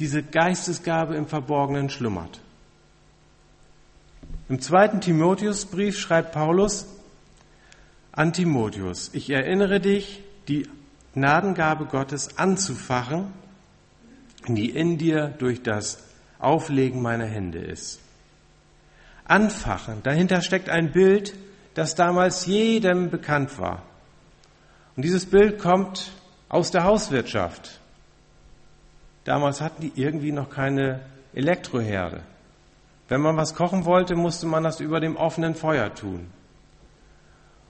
diese 0.00 0.24
Geistesgabe 0.24 1.14
im 1.14 1.28
Verborgenen 1.28 1.90
schlummert? 1.90 2.40
Im 4.48 4.60
zweiten 4.60 5.00
Timotheusbrief 5.00 5.96
schreibt 5.96 6.32
Paulus, 6.32 6.88
an 8.10 8.32
Timotheus, 8.32 9.10
ich 9.12 9.30
erinnere 9.30 9.78
dich, 9.78 10.24
die 10.48 10.68
Gnadengabe 11.14 11.84
Gottes 11.84 12.36
anzufachen, 12.36 13.32
die 14.48 14.70
in 14.70 14.98
dir 14.98 15.28
durch 15.38 15.62
das 15.62 16.02
Auflegen 16.40 17.00
meiner 17.00 17.26
Hände 17.26 17.60
ist. 17.60 18.00
Anfachen, 19.30 20.02
dahinter 20.02 20.42
steckt 20.42 20.68
ein 20.68 20.92
Bild, 20.92 21.34
das 21.74 21.94
damals 21.94 22.46
jedem 22.46 23.10
bekannt 23.10 23.58
war. 23.58 23.82
Und 24.96 25.04
dieses 25.04 25.26
Bild 25.26 25.58
kommt 25.58 26.10
aus 26.48 26.70
der 26.70 26.84
Hauswirtschaft. 26.84 27.80
Damals 29.24 29.60
hatten 29.60 29.82
die 29.82 29.92
irgendwie 29.94 30.32
noch 30.32 30.50
keine 30.50 31.00
Elektroherde. 31.32 32.22
Wenn 33.08 33.20
man 33.20 33.36
was 33.36 33.54
kochen 33.54 33.84
wollte, 33.84 34.16
musste 34.16 34.46
man 34.46 34.64
das 34.64 34.80
über 34.80 35.00
dem 35.00 35.16
offenen 35.16 35.54
Feuer 35.54 35.94
tun. 35.94 36.26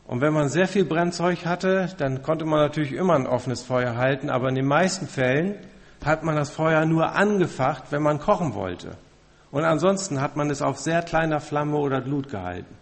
Und 0.07 0.21
wenn 0.21 0.33
man 0.33 0.49
sehr 0.49 0.67
viel 0.67 0.85
Brennzeug 0.85 1.47
hatte, 1.47 1.91
dann 1.99 2.23
konnte 2.23 2.45
man 2.45 2.61
natürlich 2.61 2.93
immer 2.93 3.15
ein 3.15 3.27
offenes 3.27 3.63
Feuer 3.63 3.97
halten, 3.97 4.29
aber 4.29 4.49
in 4.49 4.55
den 4.55 4.67
meisten 4.67 5.07
Fällen 5.07 5.55
hat 6.05 6.25
man 6.25 6.37
das 6.37 6.51
Feuer 6.51 6.85
nur 6.87 7.15
angefacht, 7.15 7.85
wenn 7.91 8.03
man 8.03 8.19
kochen 8.19 8.55
wollte. 8.55 8.97
Und 9.51 9.65
ansonsten 9.65 10.21
hat 10.21 10.37
man 10.37 10.51
es 10.51 10.63
auf 10.63 10.79
sehr 10.79 11.03
kleiner 11.03 11.41
Flamme 11.41 11.77
oder 11.77 12.01
Glut 12.01 12.29
gehalten. 12.29 12.75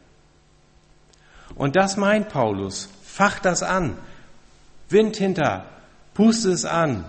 Und 1.54 1.76
das 1.76 1.96
meint 1.96 2.28
Paulus. 2.28 2.88
Fach 3.02 3.38
das 3.38 3.62
an. 3.62 3.96
Wind 4.90 5.16
hinter. 5.16 5.64
Puste 6.14 6.50
es 6.50 6.64
an. 6.64 7.04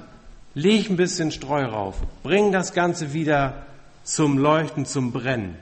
Leg 0.54 0.89
ein 0.89 0.98
bisschen 0.98 1.32
Streu 1.32 1.66
rauf. 1.66 1.96
Bring 2.24 2.51
das 2.51 2.74
Ganze 2.74 3.13
wieder 3.13 3.63
zum 4.04 4.38
Leuchten, 4.38 4.86
zum 4.86 5.12
Brennen. 5.12 5.56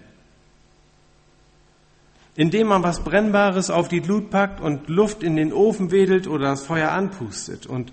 Indem 2.35 2.67
man 2.67 2.83
was 2.83 2.99
Brennbares 3.03 3.71
auf 3.71 3.87
die 3.87 4.01
Glut 4.01 4.29
packt 4.29 4.61
und 4.61 4.89
Luft 4.89 5.23
in 5.23 5.35
den 5.35 5.51
Ofen 5.51 5.89
wedelt 5.91 6.27
oder 6.27 6.49
das 6.49 6.63
Feuer 6.63 6.91
anpustet. 6.91 7.65
Und 7.65 7.91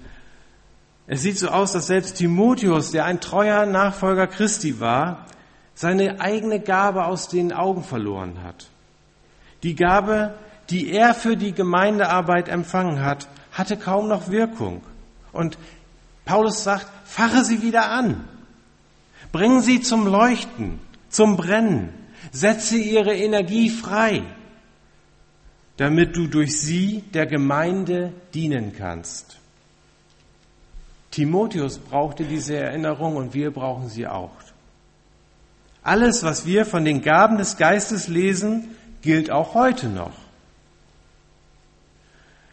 es 1.06 1.22
sieht 1.22 1.38
so 1.38 1.48
aus, 1.48 1.72
dass 1.72 1.86
selbst 1.86 2.16
Timotheus, 2.16 2.90
der 2.90 3.06
ein 3.06 3.20
treuer 3.20 3.64
Nachfolger 3.64 4.26
Christi 4.26 4.80
war, 4.80 5.26
seine 5.74 6.20
eigene 6.20 6.60
Gabe 6.60 7.04
aus 7.06 7.28
den 7.28 7.52
Augen 7.52 7.82
verloren 7.82 8.42
hat. 8.42 8.68
Die 9.62 9.74
Gabe, 9.74 10.34
die 10.70 10.90
er 10.92 11.14
für 11.14 11.36
die 11.36 11.52
Gemeindearbeit 11.52 12.48
empfangen 12.48 13.02
hat, 13.02 13.28
hatte 13.52 13.76
kaum 13.76 14.08
noch 14.08 14.28
Wirkung. 14.28 14.82
Und 15.32 15.58
Paulus 16.24 16.64
sagt, 16.64 16.86
fache 17.04 17.44
sie 17.44 17.62
wieder 17.62 17.90
an. 17.90 18.28
Bringen 19.32 19.62
sie 19.62 19.80
zum 19.80 20.06
Leuchten, 20.06 20.78
zum 21.08 21.36
Brennen. 21.36 21.92
Setze 22.30 22.76
ihre 22.76 23.14
Energie 23.14 23.68
frei, 23.68 24.22
damit 25.76 26.16
du 26.16 26.26
durch 26.26 26.58
sie 26.60 27.02
der 27.12 27.26
Gemeinde 27.26 28.12
dienen 28.32 28.74
kannst. 28.76 29.38
Timotheus 31.10 31.78
brauchte 31.78 32.24
diese 32.24 32.56
Erinnerung 32.56 33.16
und 33.16 33.34
wir 33.34 33.50
brauchen 33.50 33.88
sie 33.88 34.06
auch. 34.06 34.43
Alles, 35.84 36.22
was 36.22 36.46
wir 36.46 36.64
von 36.64 36.86
den 36.86 37.02
Gaben 37.02 37.36
des 37.36 37.58
Geistes 37.58 38.08
lesen, 38.08 38.74
gilt 39.02 39.30
auch 39.30 39.52
heute 39.52 39.88
noch. 39.88 40.14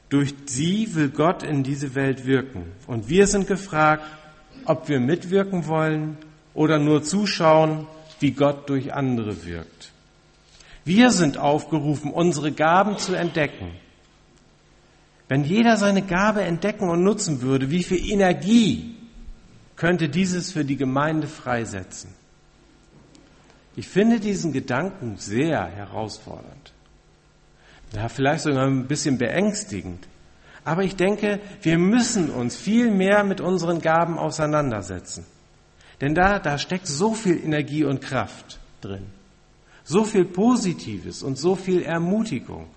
Durch 0.10 0.36
sie 0.46 0.94
will 0.94 1.10
Gott 1.10 1.42
in 1.42 1.64
diese 1.64 1.96
Welt 1.96 2.26
wirken. 2.26 2.66
Und 2.88 3.08
wir 3.08 3.28
sind 3.28 3.48
gefragt, 3.48 4.04
ob 4.66 4.90
wir 4.90 5.00
mitwirken 5.00 5.68
wollen 5.68 6.18
oder 6.54 6.78
nur 6.78 7.04
zuschauen, 7.04 7.88
wie 8.20 8.32
Gott 8.32 8.70
durch 8.70 8.94
andere 8.94 9.46
wirkt. 9.46 9.94
Wir 10.84 11.12
sind 11.12 11.38
aufgerufen, 11.38 12.12
unsere 12.12 12.52
Gaben 12.52 12.98
zu 12.98 13.16
entdecken. 13.16 13.72
Wenn 15.30 15.46
jeder 15.46 15.78
seine 15.78 16.02
Gabe 16.02 16.42
entdecken 16.42 16.90
und 16.90 17.04
nutzen 17.04 17.42
würde, 17.42 17.72
wie 17.72 17.84
viel 17.84 18.12
Energie 18.12 18.98
könnte 19.78 20.10
dieses 20.10 20.52
für 20.52 20.66
die 20.66 20.76
Gemeinde 20.76 21.28
freisetzen? 21.28 22.21
Ich 23.76 23.88
finde 23.88 24.20
diesen 24.20 24.52
Gedanken 24.52 25.18
sehr 25.18 25.66
herausfordernd. 25.66 26.74
Ja, 27.94 28.10
vielleicht 28.10 28.44
sogar 28.44 28.66
ein 28.66 28.88
bisschen 28.88 29.18
beängstigend. 29.18 30.08
Aber 30.64 30.84
ich 30.84 30.96
denke, 30.96 31.40
wir 31.62 31.78
müssen 31.78 32.30
uns 32.30 32.56
viel 32.56 32.92
mehr 32.92 33.24
mit 33.24 33.42
unseren 33.42 33.82
Gaben 33.82 34.18
auseinandersetzen. 34.18 35.26
Denn 36.00 36.16
da, 36.16 36.40
da 36.40 36.58
steckt 36.58 36.88
so 36.88 37.14
viel 37.14 37.44
Energie 37.44 37.84
und 37.84 38.02
Kraft 38.02 38.60
drin. 38.82 39.08
So 39.84 40.04
viel 40.04 40.26
Positives 40.26 41.24
und 41.24 41.38
so 41.38 41.56
viel 41.56 41.82
Ermutigung. 41.82 42.68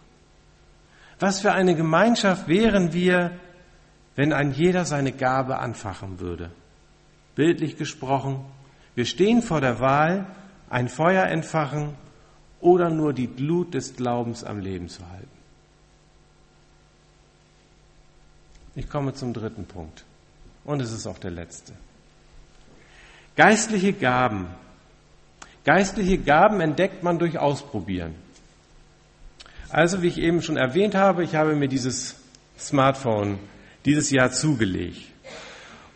Was 1.21 1.41
für 1.41 1.53
eine 1.53 1.75
Gemeinschaft 1.77 2.49
wären 2.49 2.93
wir, 2.93 3.33
wenn 4.17 4.33
ein 4.33 4.53
jeder 4.53 4.85
seine 4.85 5.13
Gabe 5.13 5.59
anfachen 5.59 6.21
würde? 6.21 6.51
Bildlich 7.35 7.77
gesprochen, 7.77 8.45
wir 8.95 9.05
stehen 9.05 9.43
vor 9.43 9.61
der 9.61 9.81
Wahl, 9.81 10.27
ein 10.71 10.89
Feuer 10.89 11.25
entfachen 11.27 11.95
oder 12.61 12.91
nur 12.91 13.13
die 13.13 13.27
Glut 13.27 13.75
des 13.75 13.97
Glaubens 13.97 14.45
am 14.45 14.59
Leben 14.59 14.89
zu 14.89 15.09
halten. 15.11 15.29
Ich 18.75 18.89
komme 18.89 19.15
zum 19.15 19.33
dritten 19.33 19.67
Punkt. 19.67 20.05
Und 20.65 20.81
es 20.81 20.93
ist 20.93 21.07
auch 21.07 21.19
der 21.19 21.31
letzte. 21.31 21.73
Geistliche 23.37 23.93
Gaben. 23.93 24.47
Geistliche 25.65 26.19
Gaben 26.19 26.61
entdeckt 26.61 27.03
man 27.03 27.19
durch 27.19 27.39
Ausprobieren. 27.39 28.15
Also, 29.69 30.03
wie 30.03 30.09
ich 30.09 30.19
eben 30.19 30.43
schon 30.43 30.57
erwähnt 30.57 30.95
habe, 30.95 31.25
ich 31.25 31.35
habe 31.35 31.55
mir 31.55 31.69
dieses 31.69 32.17
Smartphone 32.59 33.39
dieses 33.85 34.11
Jahr 34.11 34.31
zugelegt. 34.31 35.03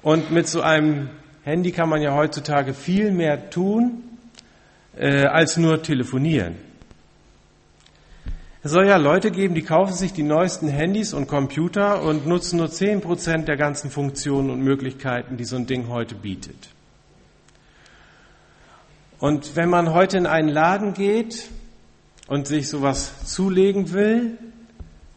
Und 0.03 0.31
mit 0.31 0.49
so 0.49 0.61
einem 0.61 1.11
Handy 1.45 1.73
kann 1.73 1.89
man 1.89 2.03
ja 2.03 2.15
heutzutage 2.15 2.75
viel 2.75 3.11
mehr 3.11 3.51
tun, 3.51 4.05
äh, 4.99 5.27
als 5.27 5.57
nur 5.57 5.83
telefonieren. 5.83 6.57
Es 8.63 8.73
soll 8.73 8.87
ja 8.87 8.97
Leute 8.97 9.31
geben, 9.31 9.55
die 9.55 9.63
kaufen 9.63 9.95
sich 9.95 10.13
die 10.13 10.25
neuesten 10.25 10.69
Handys 10.69 11.15
und 11.15 11.29
Computer 11.29 12.03
und 12.03 12.27
nutzen 12.27 12.59
nur 12.59 12.71
zehn 12.71 13.01
Prozent 13.01 13.47
der 13.47 13.57
ganzen 13.57 13.91
Funktionen 13.91 14.51
und 14.51 14.61
Möglichkeiten, 14.61 15.37
die 15.37 15.45
so 15.45 15.57
ein 15.57 15.67
Ding 15.67 15.89
heute 15.89 16.17
bietet. 16.17 16.69
Und 19.21 19.57
wenn 19.57 19.69
man 19.69 19.95
heute 19.95 20.19
in 20.19 20.27
einen 20.27 20.49
Laden 20.49 20.95
geht 20.95 21.49
und 22.27 22.47
sich 22.47 22.69
sowas 22.69 23.25
zulegen 23.27 23.93
will, 23.93 24.39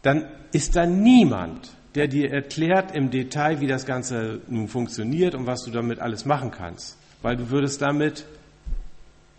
dann 0.02 0.26
ist 0.52 0.76
da 0.76 0.86
niemand, 0.86 1.72
der 1.94 2.08
dir 2.08 2.30
erklärt 2.30 2.94
im 2.94 3.10
Detail, 3.10 3.60
wie 3.60 3.66
das 3.66 3.86
Ganze 3.86 4.40
nun 4.48 4.68
funktioniert 4.68 5.34
und 5.34 5.46
was 5.46 5.62
du 5.64 5.70
damit 5.70 5.98
alles 5.98 6.24
machen 6.24 6.52
kannst. 6.52 6.96
Weil 7.22 7.36
du 7.36 7.50
würdest 7.50 7.82
damit 7.82 8.24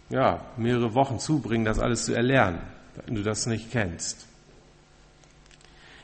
ja, 0.10 0.46
mehrere 0.58 0.94
Wochen 0.94 1.20
zubringen, 1.20 1.66
das 1.66 1.80
alles 1.80 2.06
zu 2.06 2.14
erlernen, 2.14 2.62
wenn 3.06 3.16
du 3.16 3.24
das 3.24 3.46
nicht 3.46 3.72
kennst. 3.72 4.28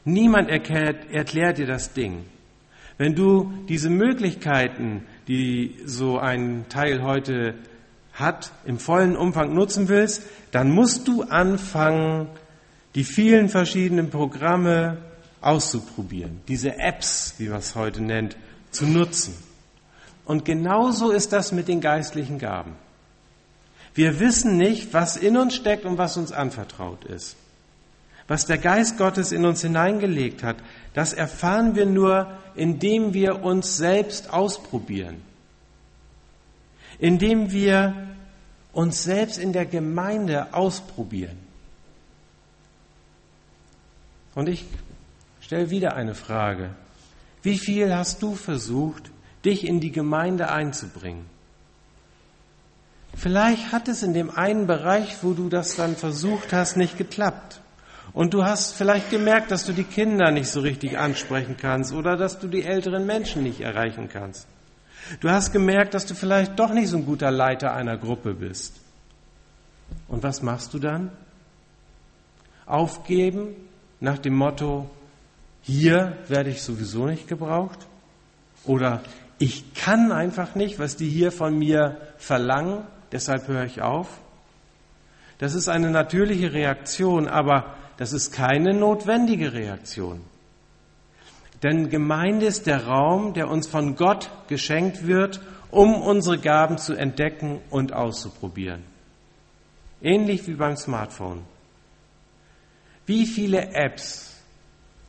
Niemand 0.05 0.49
erklärt, 0.49 1.11
erklärt 1.11 1.57
dir 1.57 1.67
das 1.67 1.93
Ding. 1.93 2.25
Wenn 2.97 3.15
du 3.15 3.53
diese 3.67 3.89
Möglichkeiten, 3.89 5.05
die 5.27 5.77
so 5.85 6.17
ein 6.17 6.65
Teil 6.69 7.03
heute 7.03 7.55
hat, 8.13 8.51
im 8.65 8.77
vollen 8.77 9.15
Umfang 9.15 9.53
nutzen 9.53 9.87
willst, 9.87 10.23
dann 10.51 10.71
musst 10.71 11.07
du 11.07 11.23
anfangen, 11.23 12.27
die 12.95 13.03
vielen 13.03 13.49
verschiedenen 13.49 14.09
Programme 14.09 14.97
auszuprobieren, 15.41 16.41
diese 16.47 16.77
Apps, 16.79 17.35
wie 17.37 17.47
man 17.47 17.59
es 17.59 17.75
heute 17.75 18.03
nennt, 18.03 18.35
zu 18.71 18.85
nutzen. 18.85 19.35
Und 20.25 20.43
genauso 20.45 21.11
ist 21.11 21.31
das 21.31 21.51
mit 21.51 21.67
den 21.67 21.81
geistlichen 21.81 22.39
Gaben. 22.39 22.75
Wir 23.93 24.19
wissen 24.19 24.57
nicht, 24.57 24.93
was 24.93 25.17
in 25.17 25.37
uns 25.37 25.55
steckt 25.55 25.85
und 25.85 25.97
was 25.97 26.17
uns 26.17 26.31
anvertraut 26.31 27.05
ist. 27.05 27.35
Was 28.27 28.45
der 28.45 28.59
Geist 28.59 28.97
Gottes 28.97 29.31
in 29.31 29.43
uns 29.45 29.61
hineingelegt 29.61 30.43
hat, 30.43 30.57
das 30.93 31.13
erfahren 31.13 31.75
wir 31.75 31.87
nur, 31.87 32.31
indem 32.55 33.13
wir 33.13 33.43
uns 33.43 33.77
selbst 33.77 34.31
ausprobieren. 34.31 35.21
Indem 36.99 37.51
wir 37.51 38.07
uns 38.71 39.03
selbst 39.03 39.39
in 39.39 39.51
der 39.51 39.65
Gemeinde 39.65 40.53
ausprobieren. 40.53 41.37
Und 44.35 44.47
ich 44.47 44.65
stelle 45.41 45.71
wieder 45.71 45.95
eine 45.95 46.13
Frage. 46.13 46.69
Wie 47.41 47.57
viel 47.57 47.95
hast 47.95 48.21
du 48.21 48.35
versucht, 48.35 49.09
dich 49.43 49.65
in 49.65 49.79
die 49.79 49.91
Gemeinde 49.91 50.51
einzubringen? 50.51 51.25
Vielleicht 53.19 53.73
hat 53.73 53.89
es 53.89 54.01
in 54.01 54.13
dem 54.13 54.29
einen 54.29 54.65
Bereich, 54.65 55.17
wo 55.23 55.33
du 55.33 55.49
das 55.49 55.75
dann 55.75 55.97
versucht 55.97 56.53
hast, 56.53 56.77
nicht 56.77 56.97
geklappt. 56.97 57.59
Und 58.13 58.33
du 58.33 58.45
hast 58.45 58.75
vielleicht 58.75 59.09
gemerkt, 59.09 59.51
dass 59.51 59.65
du 59.65 59.73
die 59.73 59.83
Kinder 59.83 60.31
nicht 60.31 60.49
so 60.49 60.61
richtig 60.61 60.97
ansprechen 60.97 61.57
kannst 61.59 61.91
oder 61.91 62.15
dass 62.15 62.39
du 62.39 62.47
die 62.47 62.63
älteren 62.63 63.05
Menschen 63.05 63.43
nicht 63.43 63.59
erreichen 63.59 64.07
kannst. 64.07 64.47
Du 65.19 65.29
hast 65.29 65.51
gemerkt, 65.51 65.95
dass 65.95 66.05
du 66.05 66.13
vielleicht 66.13 66.57
doch 66.57 66.71
nicht 66.71 66.87
so 66.87 66.95
ein 66.95 67.05
guter 67.05 67.29
Leiter 67.29 67.73
einer 67.73 67.97
Gruppe 67.97 68.33
bist. 68.33 68.75
Und 70.07 70.23
was 70.23 70.41
machst 70.41 70.73
du 70.73 70.79
dann? 70.79 71.11
Aufgeben 72.65 73.49
nach 73.99 74.19
dem 74.19 74.35
Motto, 74.35 74.89
hier 75.61 76.15
werde 76.29 76.51
ich 76.51 76.61
sowieso 76.61 77.05
nicht 77.05 77.27
gebraucht? 77.27 77.79
Oder 78.63 79.01
ich 79.39 79.73
kann 79.73 80.13
einfach 80.13 80.55
nicht, 80.55 80.79
was 80.79 80.95
die 80.95 81.09
hier 81.09 81.33
von 81.33 81.59
mir 81.59 81.97
verlangen 82.17 82.83
deshalb 83.11 83.47
höre 83.47 83.65
ich 83.65 83.81
auf. 83.81 84.07
Das 85.39 85.53
ist 85.53 85.69
eine 85.69 85.89
natürliche 85.89 86.53
Reaktion, 86.53 87.27
aber 87.27 87.75
das 87.97 88.13
ist 88.13 88.31
keine 88.31 88.73
notwendige 88.73 89.53
Reaktion. 89.53 90.21
Denn 91.63 91.89
Gemeinde 91.89 92.45
ist 92.45 92.67
der 92.67 92.85
Raum, 92.85 93.33
der 93.33 93.49
uns 93.49 93.67
von 93.67 93.95
Gott 93.95 94.29
geschenkt 94.47 95.07
wird, 95.07 95.41
um 95.71 96.01
unsere 96.01 96.37
Gaben 96.37 96.77
zu 96.77 96.93
entdecken 96.93 97.59
und 97.69 97.93
auszuprobieren. 97.93 98.83
Ähnlich 100.01 100.47
wie 100.47 100.53
beim 100.53 100.77
Smartphone. 100.77 101.43
Wie 103.05 103.25
viele 103.25 103.73
Apps 103.73 104.35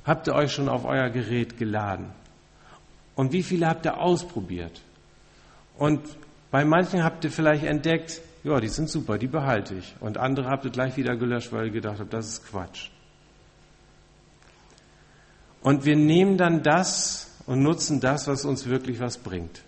habt 0.05 0.27
ihr 0.27 0.35
euch 0.35 0.53
schon 0.53 0.69
auf 0.69 0.85
euer 0.85 1.11
Gerät 1.11 1.59
geladen? 1.59 2.07
Und 3.15 3.33
wie 3.33 3.43
viele 3.43 3.69
habt 3.69 3.87
ihr 3.87 4.01
ausprobiert? 4.01 4.81
Und 5.77 6.01
bei 6.51 6.65
manchen 6.65 7.05
habt 7.05 7.25
ihr 7.25 7.31
vielleicht 7.31 7.65
entdeckt, 7.65 8.21
ja, 8.43 8.59
die 8.59 8.69
sind 8.69 8.89
super, 8.89 9.19
die 9.19 9.27
behalte 9.27 9.75
ich. 9.75 9.95
Und 10.01 10.19
andere 10.19 10.49
habt 10.49 10.65
ihr 10.65 10.71
gleich 10.71 10.97
wieder 10.97 11.17
gelöscht, 11.17 11.53
weil 11.53 11.67
ihr 11.67 11.73
gedacht 11.73 12.01
habt, 12.01 12.13
das 12.13 12.27
ist 12.27 12.47
Quatsch. 12.49 12.89
Und 15.63 15.85
wir 15.85 15.97
nehmen 15.97 16.39
dann 16.39 16.63
das 16.63 17.31
und 17.47 17.63
nutzen 17.63 18.01
das, 18.01 18.27
was 18.27 18.45
uns 18.45 18.67
wirklich 18.67 19.01
was 19.01 19.19
bringt. 19.19 19.63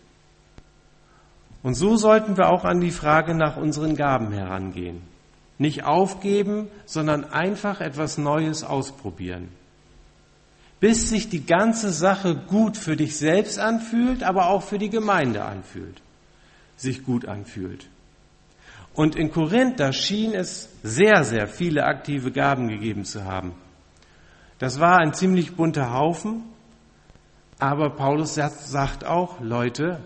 Und 1.62 1.74
so 1.74 1.96
sollten 1.96 2.36
wir 2.36 2.48
auch 2.48 2.64
an 2.64 2.80
die 2.80 2.90
Frage 2.90 3.34
nach 3.34 3.56
unseren 3.56 3.94
Gaben 3.94 4.32
herangehen. 4.32 5.02
Nicht 5.58 5.84
aufgeben, 5.84 6.68
sondern 6.86 7.24
einfach 7.24 7.80
etwas 7.80 8.18
Neues 8.18 8.64
ausprobieren. 8.64 9.48
Bis 10.80 11.10
sich 11.10 11.28
die 11.28 11.46
ganze 11.46 11.92
Sache 11.92 12.34
gut 12.34 12.76
für 12.76 12.96
dich 12.96 13.16
selbst 13.16 13.60
anfühlt, 13.60 14.24
aber 14.24 14.48
auch 14.48 14.64
für 14.64 14.78
die 14.78 14.90
Gemeinde 14.90 15.44
anfühlt, 15.44 16.02
sich 16.82 17.04
gut 17.04 17.26
anfühlt. 17.26 17.88
Und 18.94 19.16
in 19.16 19.30
Korinth, 19.30 19.80
da 19.80 19.92
schien 19.92 20.34
es 20.34 20.68
sehr, 20.82 21.24
sehr 21.24 21.46
viele 21.46 21.84
aktive 21.84 22.30
Gaben 22.30 22.68
gegeben 22.68 23.04
zu 23.04 23.24
haben. 23.24 23.54
Das 24.58 24.80
war 24.80 24.98
ein 24.98 25.14
ziemlich 25.14 25.56
bunter 25.56 25.92
Haufen, 25.92 26.42
aber 27.58 27.90
Paulus 27.90 28.34
sagt 28.34 29.06
auch, 29.06 29.40
Leute, 29.40 30.00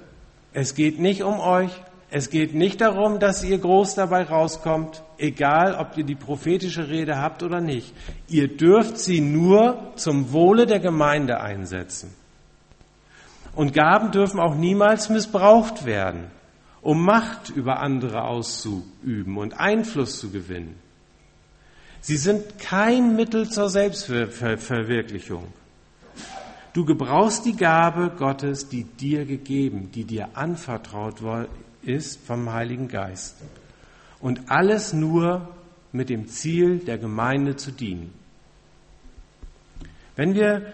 es 0.53 0.75
geht 0.75 1.01
nicht 1.01 1.23
um 1.23 1.41
euch, 1.41 1.73
es 2.11 2.31
geht 2.31 2.55
nicht 2.55 2.81
darum, 2.81 3.19
dass 3.19 3.43
ihr 3.43 3.59
groß 3.59 3.97
dabei 3.97 4.23
rauskommt, 4.23 5.03
egal 5.19 5.75
ob 5.75 5.99
ihr 5.99 6.05
die 6.05 6.15
prophetische 6.15 6.89
Rede 6.89 7.19
habt 7.19 7.43
oder 7.43 7.61
nicht. 7.61 7.93
Ihr 8.29 8.57
dürft 8.57 8.99
sie 8.99 9.21
nur 9.21 9.93
zum 9.97 10.33
Wohle 10.33 10.67
der 10.67 10.79
Gemeinde 10.79 11.41
einsetzen. 11.41 12.15
Und 13.55 13.75
Gaben 13.75 14.13
dürfen 14.13 14.39
auch 14.39 14.55
niemals 14.55 15.09
missbraucht 15.09 15.85
werden 15.85 16.31
um 16.87 17.05
Macht 17.05 17.51
über 17.51 17.81
andere 17.81 18.23
auszuüben 18.23 19.39
und 19.39 19.59
Einfluss 19.59 20.21
zu 20.21 20.31
gewinnen. 20.31 20.77
Sie 22.01 22.17
sind 22.17 22.61
kein 22.61 23.17
Mittel 23.17 23.49
zur 23.51 23.69
Selbstverwirklichung. 23.71 25.49
Du 26.75 26.85
gebrauchst 26.85 27.45
die 27.45 27.57
Gabe 27.57 28.13
Gottes, 28.17 28.69
die 28.69 28.85
dir 28.85 29.25
gegeben, 29.25 29.91
die 29.91 30.05
dir 30.05 30.29
anvertraut 30.35 31.17
ist 31.83 32.25
vom 32.25 32.53
Heiligen 32.53 32.87
Geist. 32.87 33.35
Und 34.21 34.49
alles 34.49 34.93
nur 34.93 35.49
mit 35.91 36.09
dem 36.09 36.29
Ziel, 36.29 36.79
der 36.79 36.99
Gemeinde 36.99 37.57
zu 37.57 37.73
dienen. 37.73 38.13
Wenn 40.15 40.37
wir 40.37 40.73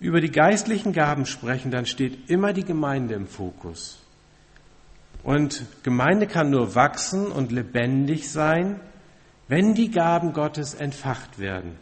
über 0.00 0.22
die 0.22 0.30
geistlichen 0.30 0.94
Gaben 0.94 1.26
sprechen, 1.26 1.70
dann 1.70 1.84
steht 1.84 2.30
immer 2.30 2.54
die 2.54 2.64
Gemeinde 2.64 3.12
im 3.12 3.26
Fokus. 3.26 4.01
Und 5.22 5.64
Gemeinde 5.82 6.26
kann 6.26 6.50
nur 6.50 6.74
wachsen 6.74 7.26
und 7.26 7.52
lebendig 7.52 8.30
sein, 8.30 8.80
wenn 9.48 9.74
die 9.74 9.90
Gaben 9.90 10.32
Gottes 10.32 10.74
entfacht 10.74 11.38
werden 11.38 11.76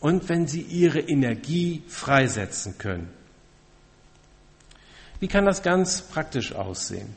und 0.00 0.28
wenn 0.28 0.46
sie 0.46 0.62
ihre 0.62 1.00
Energie 1.00 1.82
freisetzen 1.86 2.78
können. 2.78 3.10
Wie 5.20 5.28
kann 5.28 5.44
das 5.44 5.62
ganz 5.62 6.02
praktisch 6.02 6.54
aussehen? 6.54 7.14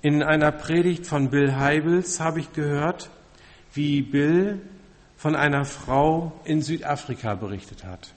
In 0.00 0.22
einer 0.22 0.50
Predigt 0.50 1.06
von 1.06 1.30
Bill 1.30 1.54
Heibels 1.54 2.18
habe 2.18 2.40
ich 2.40 2.52
gehört, 2.52 3.10
wie 3.74 4.02
Bill 4.02 4.60
von 5.16 5.36
einer 5.36 5.64
Frau 5.64 6.32
in 6.44 6.62
Südafrika 6.62 7.34
berichtet 7.34 7.84
hat. 7.84 8.12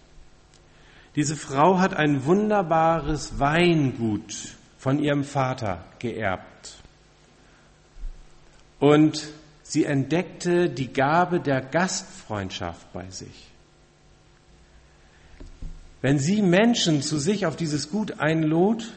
Diese 1.15 1.36
Frau 1.36 1.80
hat 1.80 1.93
ein 1.93 2.25
wunderbares 2.25 3.38
Weingut 3.38 4.56
von 4.80 4.99
ihrem 4.99 5.23
Vater 5.23 5.84
geerbt. 5.99 6.54
Und 8.79 9.27
sie 9.63 9.85
entdeckte 9.85 10.69
die 10.69 10.91
Gabe 10.91 11.39
der 11.39 11.61
Gastfreundschaft 11.61 12.91
bei 12.93 13.09
sich. 13.09 13.51
Wenn 16.01 16.19
sie 16.19 16.41
Menschen 16.41 17.01
zu 17.01 17.17
sich 17.17 17.45
auf 17.45 17.55
dieses 17.55 17.89
Gut 17.89 18.19
einlud, 18.19 18.91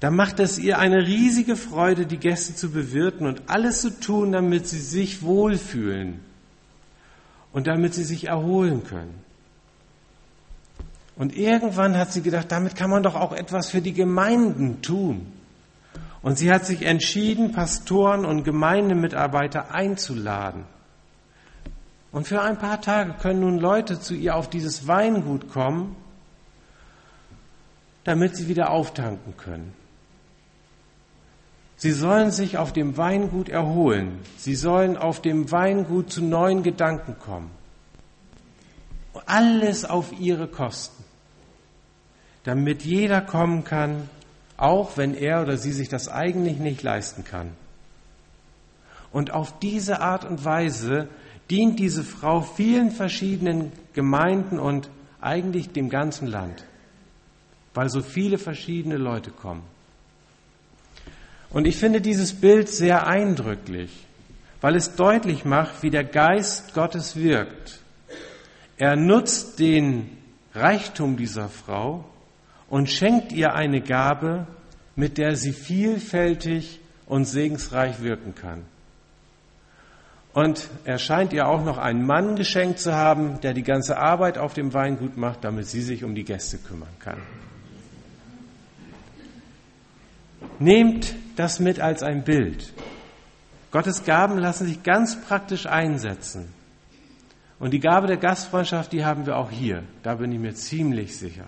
dann 0.00 0.16
macht 0.16 0.40
es 0.40 0.58
ihr 0.58 0.78
eine 0.78 1.06
riesige 1.06 1.56
Freude, 1.56 2.06
die 2.06 2.18
Gäste 2.18 2.54
zu 2.54 2.70
bewirten 2.70 3.26
und 3.26 3.42
alles 3.46 3.82
zu 3.82 4.00
tun, 4.00 4.32
damit 4.32 4.66
sie 4.66 4.80
sich 4.80 5.22
wohlfühlen 5.22 6.20
und 7.52 7.66
damit 7.66 7.94
sie 7.94 8.04
sich 8.04 8.28
erholen 8.28 8.84
können. 8.84 9.14
Und 11.16 11.36
irgendwann 11.36 11.98
hat 11.98 12.12
sie 12.12 12.22
gedacht, 12.22 12.50
damit 12.50 12.76
kann 12.76 12.88
man 12.88 13.02
doch 13.02 13.14
auch 13.14 13.32
etwas 13.32 13.70
für 13.70 13.82
die 13.82 13.92
Gemeinden 13.92 14.80
tun. 14.80 15.30
Und 16.22 16.36
sie 16.36 16.52
hat 16.52 16.66
sich 16.66 16.82
entschieden, 16.82 17.52
Pastoren 17.52 18.24
und 18.24 18.44
Gemeindemitarbeiter 18.44 19.72
einzuladen. 19.72 20.64
Und 22.12 22.26
für 22.26 22.42
ein 22.42 22.58
paar 22.58 22.80
Tage 22.80 23.14
können 23.14 23.40
nun 23.40 23.58
Leute 23.58 24.00
zu 24.00 24.14
ihr 24.14 24.36
auf 24.36 24.50
dieses 24.50 24.86
Weingut 24.86 25.48
kommen, 25.50 25.96
damit 28.04 28.36
sie 28.36 28.48
wieder 28.48 28.70
auftanken 28.70 29.36
können. 29.36 29.74
Sie 31.76 31.92
sollen 31.92 32.30
sich 32.30 32.58
auf 32.58 32.74
dem 32.74 32.98
Weingut 32.98 33.48
erholen. 33.48 34.18
Sie 34.36 34.54
sollen 34.54 34.98
auf 34.98 35.22
dem 35.22 35.50
Weingut 35.50 36.12
zu 36.12 36.22
neuen 36.22 36.62
Gedanken 36.62 37.18
kommen. 37.18 37.50
Alles 39.24 39.84
auf 39.84 40.12
ihre 40.18 40.46
Kosten, 40.46 41.04
damit 42.44 42.82
jeder 42.82 43.20
kommen 43.20 43.64
kann 43.64 44.08
auch 44.60 44.96
wenn 44.96 45.14
er 45.14 45.42
oder 45.42 45.56
sie 45.56 45.72
sich 45.72 45.88
das 45.88 46.08
eigentlich 46.08 46.58
nicht 46.58 46.82
leisten 46.82 47.24
kann. 47.24 47.52
Und 49.10 49.32
auf 49.32 49.58
diese 49.58 50.00
Art 50.00 50.24
und 50.24 50.44
Weise 50.44 51.08
dient 51.50 51.78
diese 51.78 52.04
Frau 52.04 52.42
vielen 52.42 52.90
verschiedenen 52.90 53.72
Gemeinden 53.94 54.60
und 54.60 54.88
eigentlich 55.20 55.70
dem 55.70 55.88
ganzen 55.88 56.28
Land, 56.28 56.64
weil 57.74 57.88
so 57.88 58.02
viele 58.02 58.38
verschiedene 58.38 58.98
Leute 58.98 59.30
kommen. 59.30 59.62
Und 61.48 61.66
ich 61.66 61.76
finde 61.76 62.00
dieses 62.00 62.34
Bild 62.34 62.68
sehr 62.68 63.06
eindrücklich, 63.06 64.06
weil 64.60 64.76
es 64.76 64.94
deutlich 64.94 65.44
macht, 65.44 65.82
wie 65.82 65.90
der 65.90 66.04
Geist 66.04 66.74
Gottes 66.74 67.16
wirkt. 67.16 67.80
Er 68.76 68.94
nutzt 68.94 69.58
den 69.58 70.18
Reichtum 70.54 71.16
dieser 71.16 71.48
Frau 71.48 72.04
und 72.70 72.88
schenkt 72.88 73.32
ihr 73.32 73.54
eine 73.54 73.82
Gabe, 73.82 74.46
mit 74.96 75.18
der 75.18 75.36
sie 75.36 75.52
vielfältig 75.52 76.80
und 77.04 77.26
segensreich 77.26 78.00
wirken 78.00 78.34
kann. 78.34 78.64
Und 80.32 80.70
er 80.84 80.98
scheint 80.98 81.32
ihr 81.32 81.48
auch 81.48 81.64
noch 81.64 81.76
einen 81.76 82.06
Mann 82.06 82.36
geschenkt 82.36 82.78
zu 82.78 82.94
haben, 82.94 83.40
der 83.40 83.52
die 83.52 83.64
ganze 83.64 83.98
Arbeit 83.98 84.38
auf 84.38 84.54
dem 84.54 84.72
Weingut 84.72 85.16
macht, 85.16 85.42
damit 85.42 85.66
sie 85.66 85.82
sich 85.82 86.04
um 86.04 86.14
die 86.14 86.22
Gäste 86.24 86.58
kümmern 86.58 86.94
kann. 87.00 87.18
Nehmt 90.60 91.16
das 91.34 91.58
mit 91.58 91.80
als 91.80 92.04
ein 92.04 92.22
Bild. 92.22 92.72
Gottes 93.72 94.04
Gaben 94.04 94.38
lassen 94.38 94.66
sich 94.66 94.82
ganz 94.84 95.20
praktisch 95.20 95.66
einsetzen. 95.66 96.52
Und 97.58 97.72
die 97.72 97.80
Gabe 97.80 98.06
der 98.06 98.16
Gastfreundschaft, 98.16 98.92
die 98.92 99.04
haben 99.04 99.26
wir 99.26 99.36
auch 99.36 99.50
hier. 99.50 99.82
Da 100.02 100.14
bin 100.14 100.30
ich 100.30 100.38
mir 100.38 100.54
ziemlich 100.54 101.16
sicher. 101.16 101.46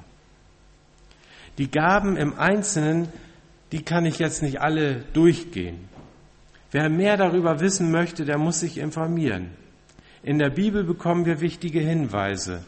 Die 1.58 1.70
Gaben 1.70 2.16
im 2.16 2.38
Einzelnen, 2.38 3.08
die 3.72 3.82
kann 3.82 4.06
ich 4.06 4.18
jetzt 4.18 4.42
nicht 4.42 4.60
alle 4.60 5.04
durchgehen. 5.12 5.88
Wer 6.70 6.88
mehr 6.88 7.16
darüber 7.16 7.60
wissen 7.60 7.90
möchte, 7.90 8.24
der 8.24 8.38
muss 8.38 8.60
sich 8.60 8.78
informieren. 8.78 9.50
In 10.22 10.38
der 10.38 10.50
Bibel 10.50 10.84
bekommen 10.84 11.26
wir 11.26 11.40
wichtige 11.40 11.80
Hinweise. 11.80 12.64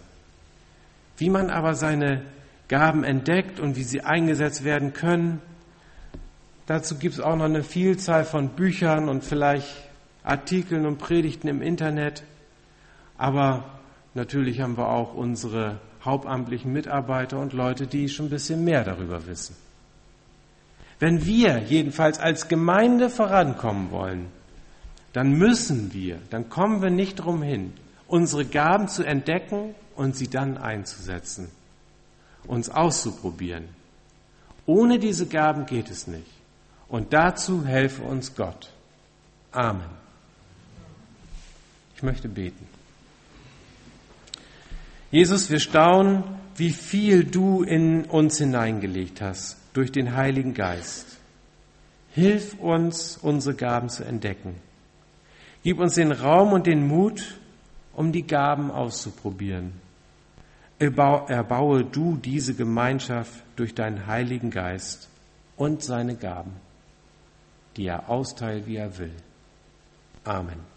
Wie 1.17 1.31
man 1.31 1.51
aber 1.51 1.75
seine 1.75 2.23
Gaben 2.69 3.05
entdeckt 3.05 3.61
und 3.61 3.77
wie 3.77 3.85
sie 3.85 4.03
eingesetzt 4.03 4.65
werden 4.65 4.93
können, 4.93 5.41
dazu 6.67 6.99
gibt 6.99 7.15
es 7.15 7.21
auch 7.21 7.37
noch 7.37 7.45
eine 7.45 7.63
Vielzahl 7.63 8.25
von 8.25 8.51
Büchern 8.51 9.09
und 9.09 9.25
vielleicht 9.25 9.69
Artikeln 10.25 10.85
und 10.85 10.99
Predigten 10.99 11.49
im 11.49 11.63
Internet. 11.63 12.25
Aber 13.17 13.79
natürlich 14.15 14.61
haben 14.61 14.77
wir 14.77 14.89
auch 14.89 15.15
unsere 15.15 15.79
hauptamtlichen 16.05 16.73
Mitarbeiter 16.73 17.39
und 17.39 17.53
Leute, 17.53 17.87
die 17.87 18.09
schon 18.09 18.27
ein 18.27 18.31
bisschen 18.31 18.65
mehr 18.65 18.85
darüber 18.85 19.27
wissen. 19.27 19.57
Wenn 20.99 21.25
wir 21.25 21.59
jedenfalls 21.59 22.19
als 22.19 22.49
Gemeinde 22.49 23.11
vorankommen 23.11 23.91
wollen, 23.91 24.27
dann 25.13 25.33
müssen 25.33 25.93
wir, 25.93 26.19
dann 26.31 26.49
kommen 26.49 26.83
wir 26.83 26.91
nicht 26.91 27.17
drum 27.17 27.43
hin, 27.43 27.73
unsere 28.07 28.45
Gaben 28.45 28.89
zu 28.89 29.05
entdecken 29.05 29.75
und 29.97 30.17
sie 30.17 30.29
dann 30.29 30.59
einzusetzen, 30.59 31.51
uns 32.47 32.69
auszuprobieren. 32.69 33.69
Ohne 34.67 34.99
diese 34.99 35.27
Gaben 35.27 35.67
geht 35.67 35.91
es 35.91 36.07
nicht. 36.07 36.31
Und 36.89 37.13
dazu 37.13 37.65
helfe 37.65 38.03
uns 38.03 38.35
Gott. 38.35 38.71
Amen. 39.53 39.91
Ich 41.97 42.03
möchte 42.03 42.29
beten. 42.29 42.74
Jesus, 45.15 45.49
wir 45.49 45.61
staunen, 45.61 46.25
wie 46.57 46.73
viel 46.73 47.23
du 47.23 47.63
in 47.63 48.05
uns 48.07 48.39
hineingelegt 48.39 49.21
hast 49.21 49.59
durch 49.73 49.93
den 49.93 50.17
Heiligen 50.17 50.55
Geist. 50.55 51.19
Hilf 52.11 52.59
uns, 52.59 53.17
unsere 53.19 53.55
Gaben 53.55 53.89
zu 53.91 54.03
entdecken. 54.03 54.57
Gib 55.63 55.79
uns 55.79 55.95
den 55.95 56.11
Raum 56.11 56.53
und 56.53 56.67
den 56.67 56.89
Mut, 56.89 57.39
um 57.93 58.11
die 58.11 58.27
Gaben 58.27 58.73
auszuprobieren. 58.73 59.75
Erbaue 60.81 61.85
du 61.85 62.17
diese 62.17 62.55
Gemeinschaft 62.55 63.45
durch 63.55 63.73
deinen 63.73 64.09
Heiligen 64.09 64.51
Geist 64.51 65.09
und 65.57 65.85
seine 65.85 66.17
Gaben, 66.17 66.55
die 67.77 67.87
er 67.87 68.11
austeilt, 68.11 68.67
wie 68.67 68.79
er 68.79 68.99
will. 68.99 69.15
Amen. 70.25 70.74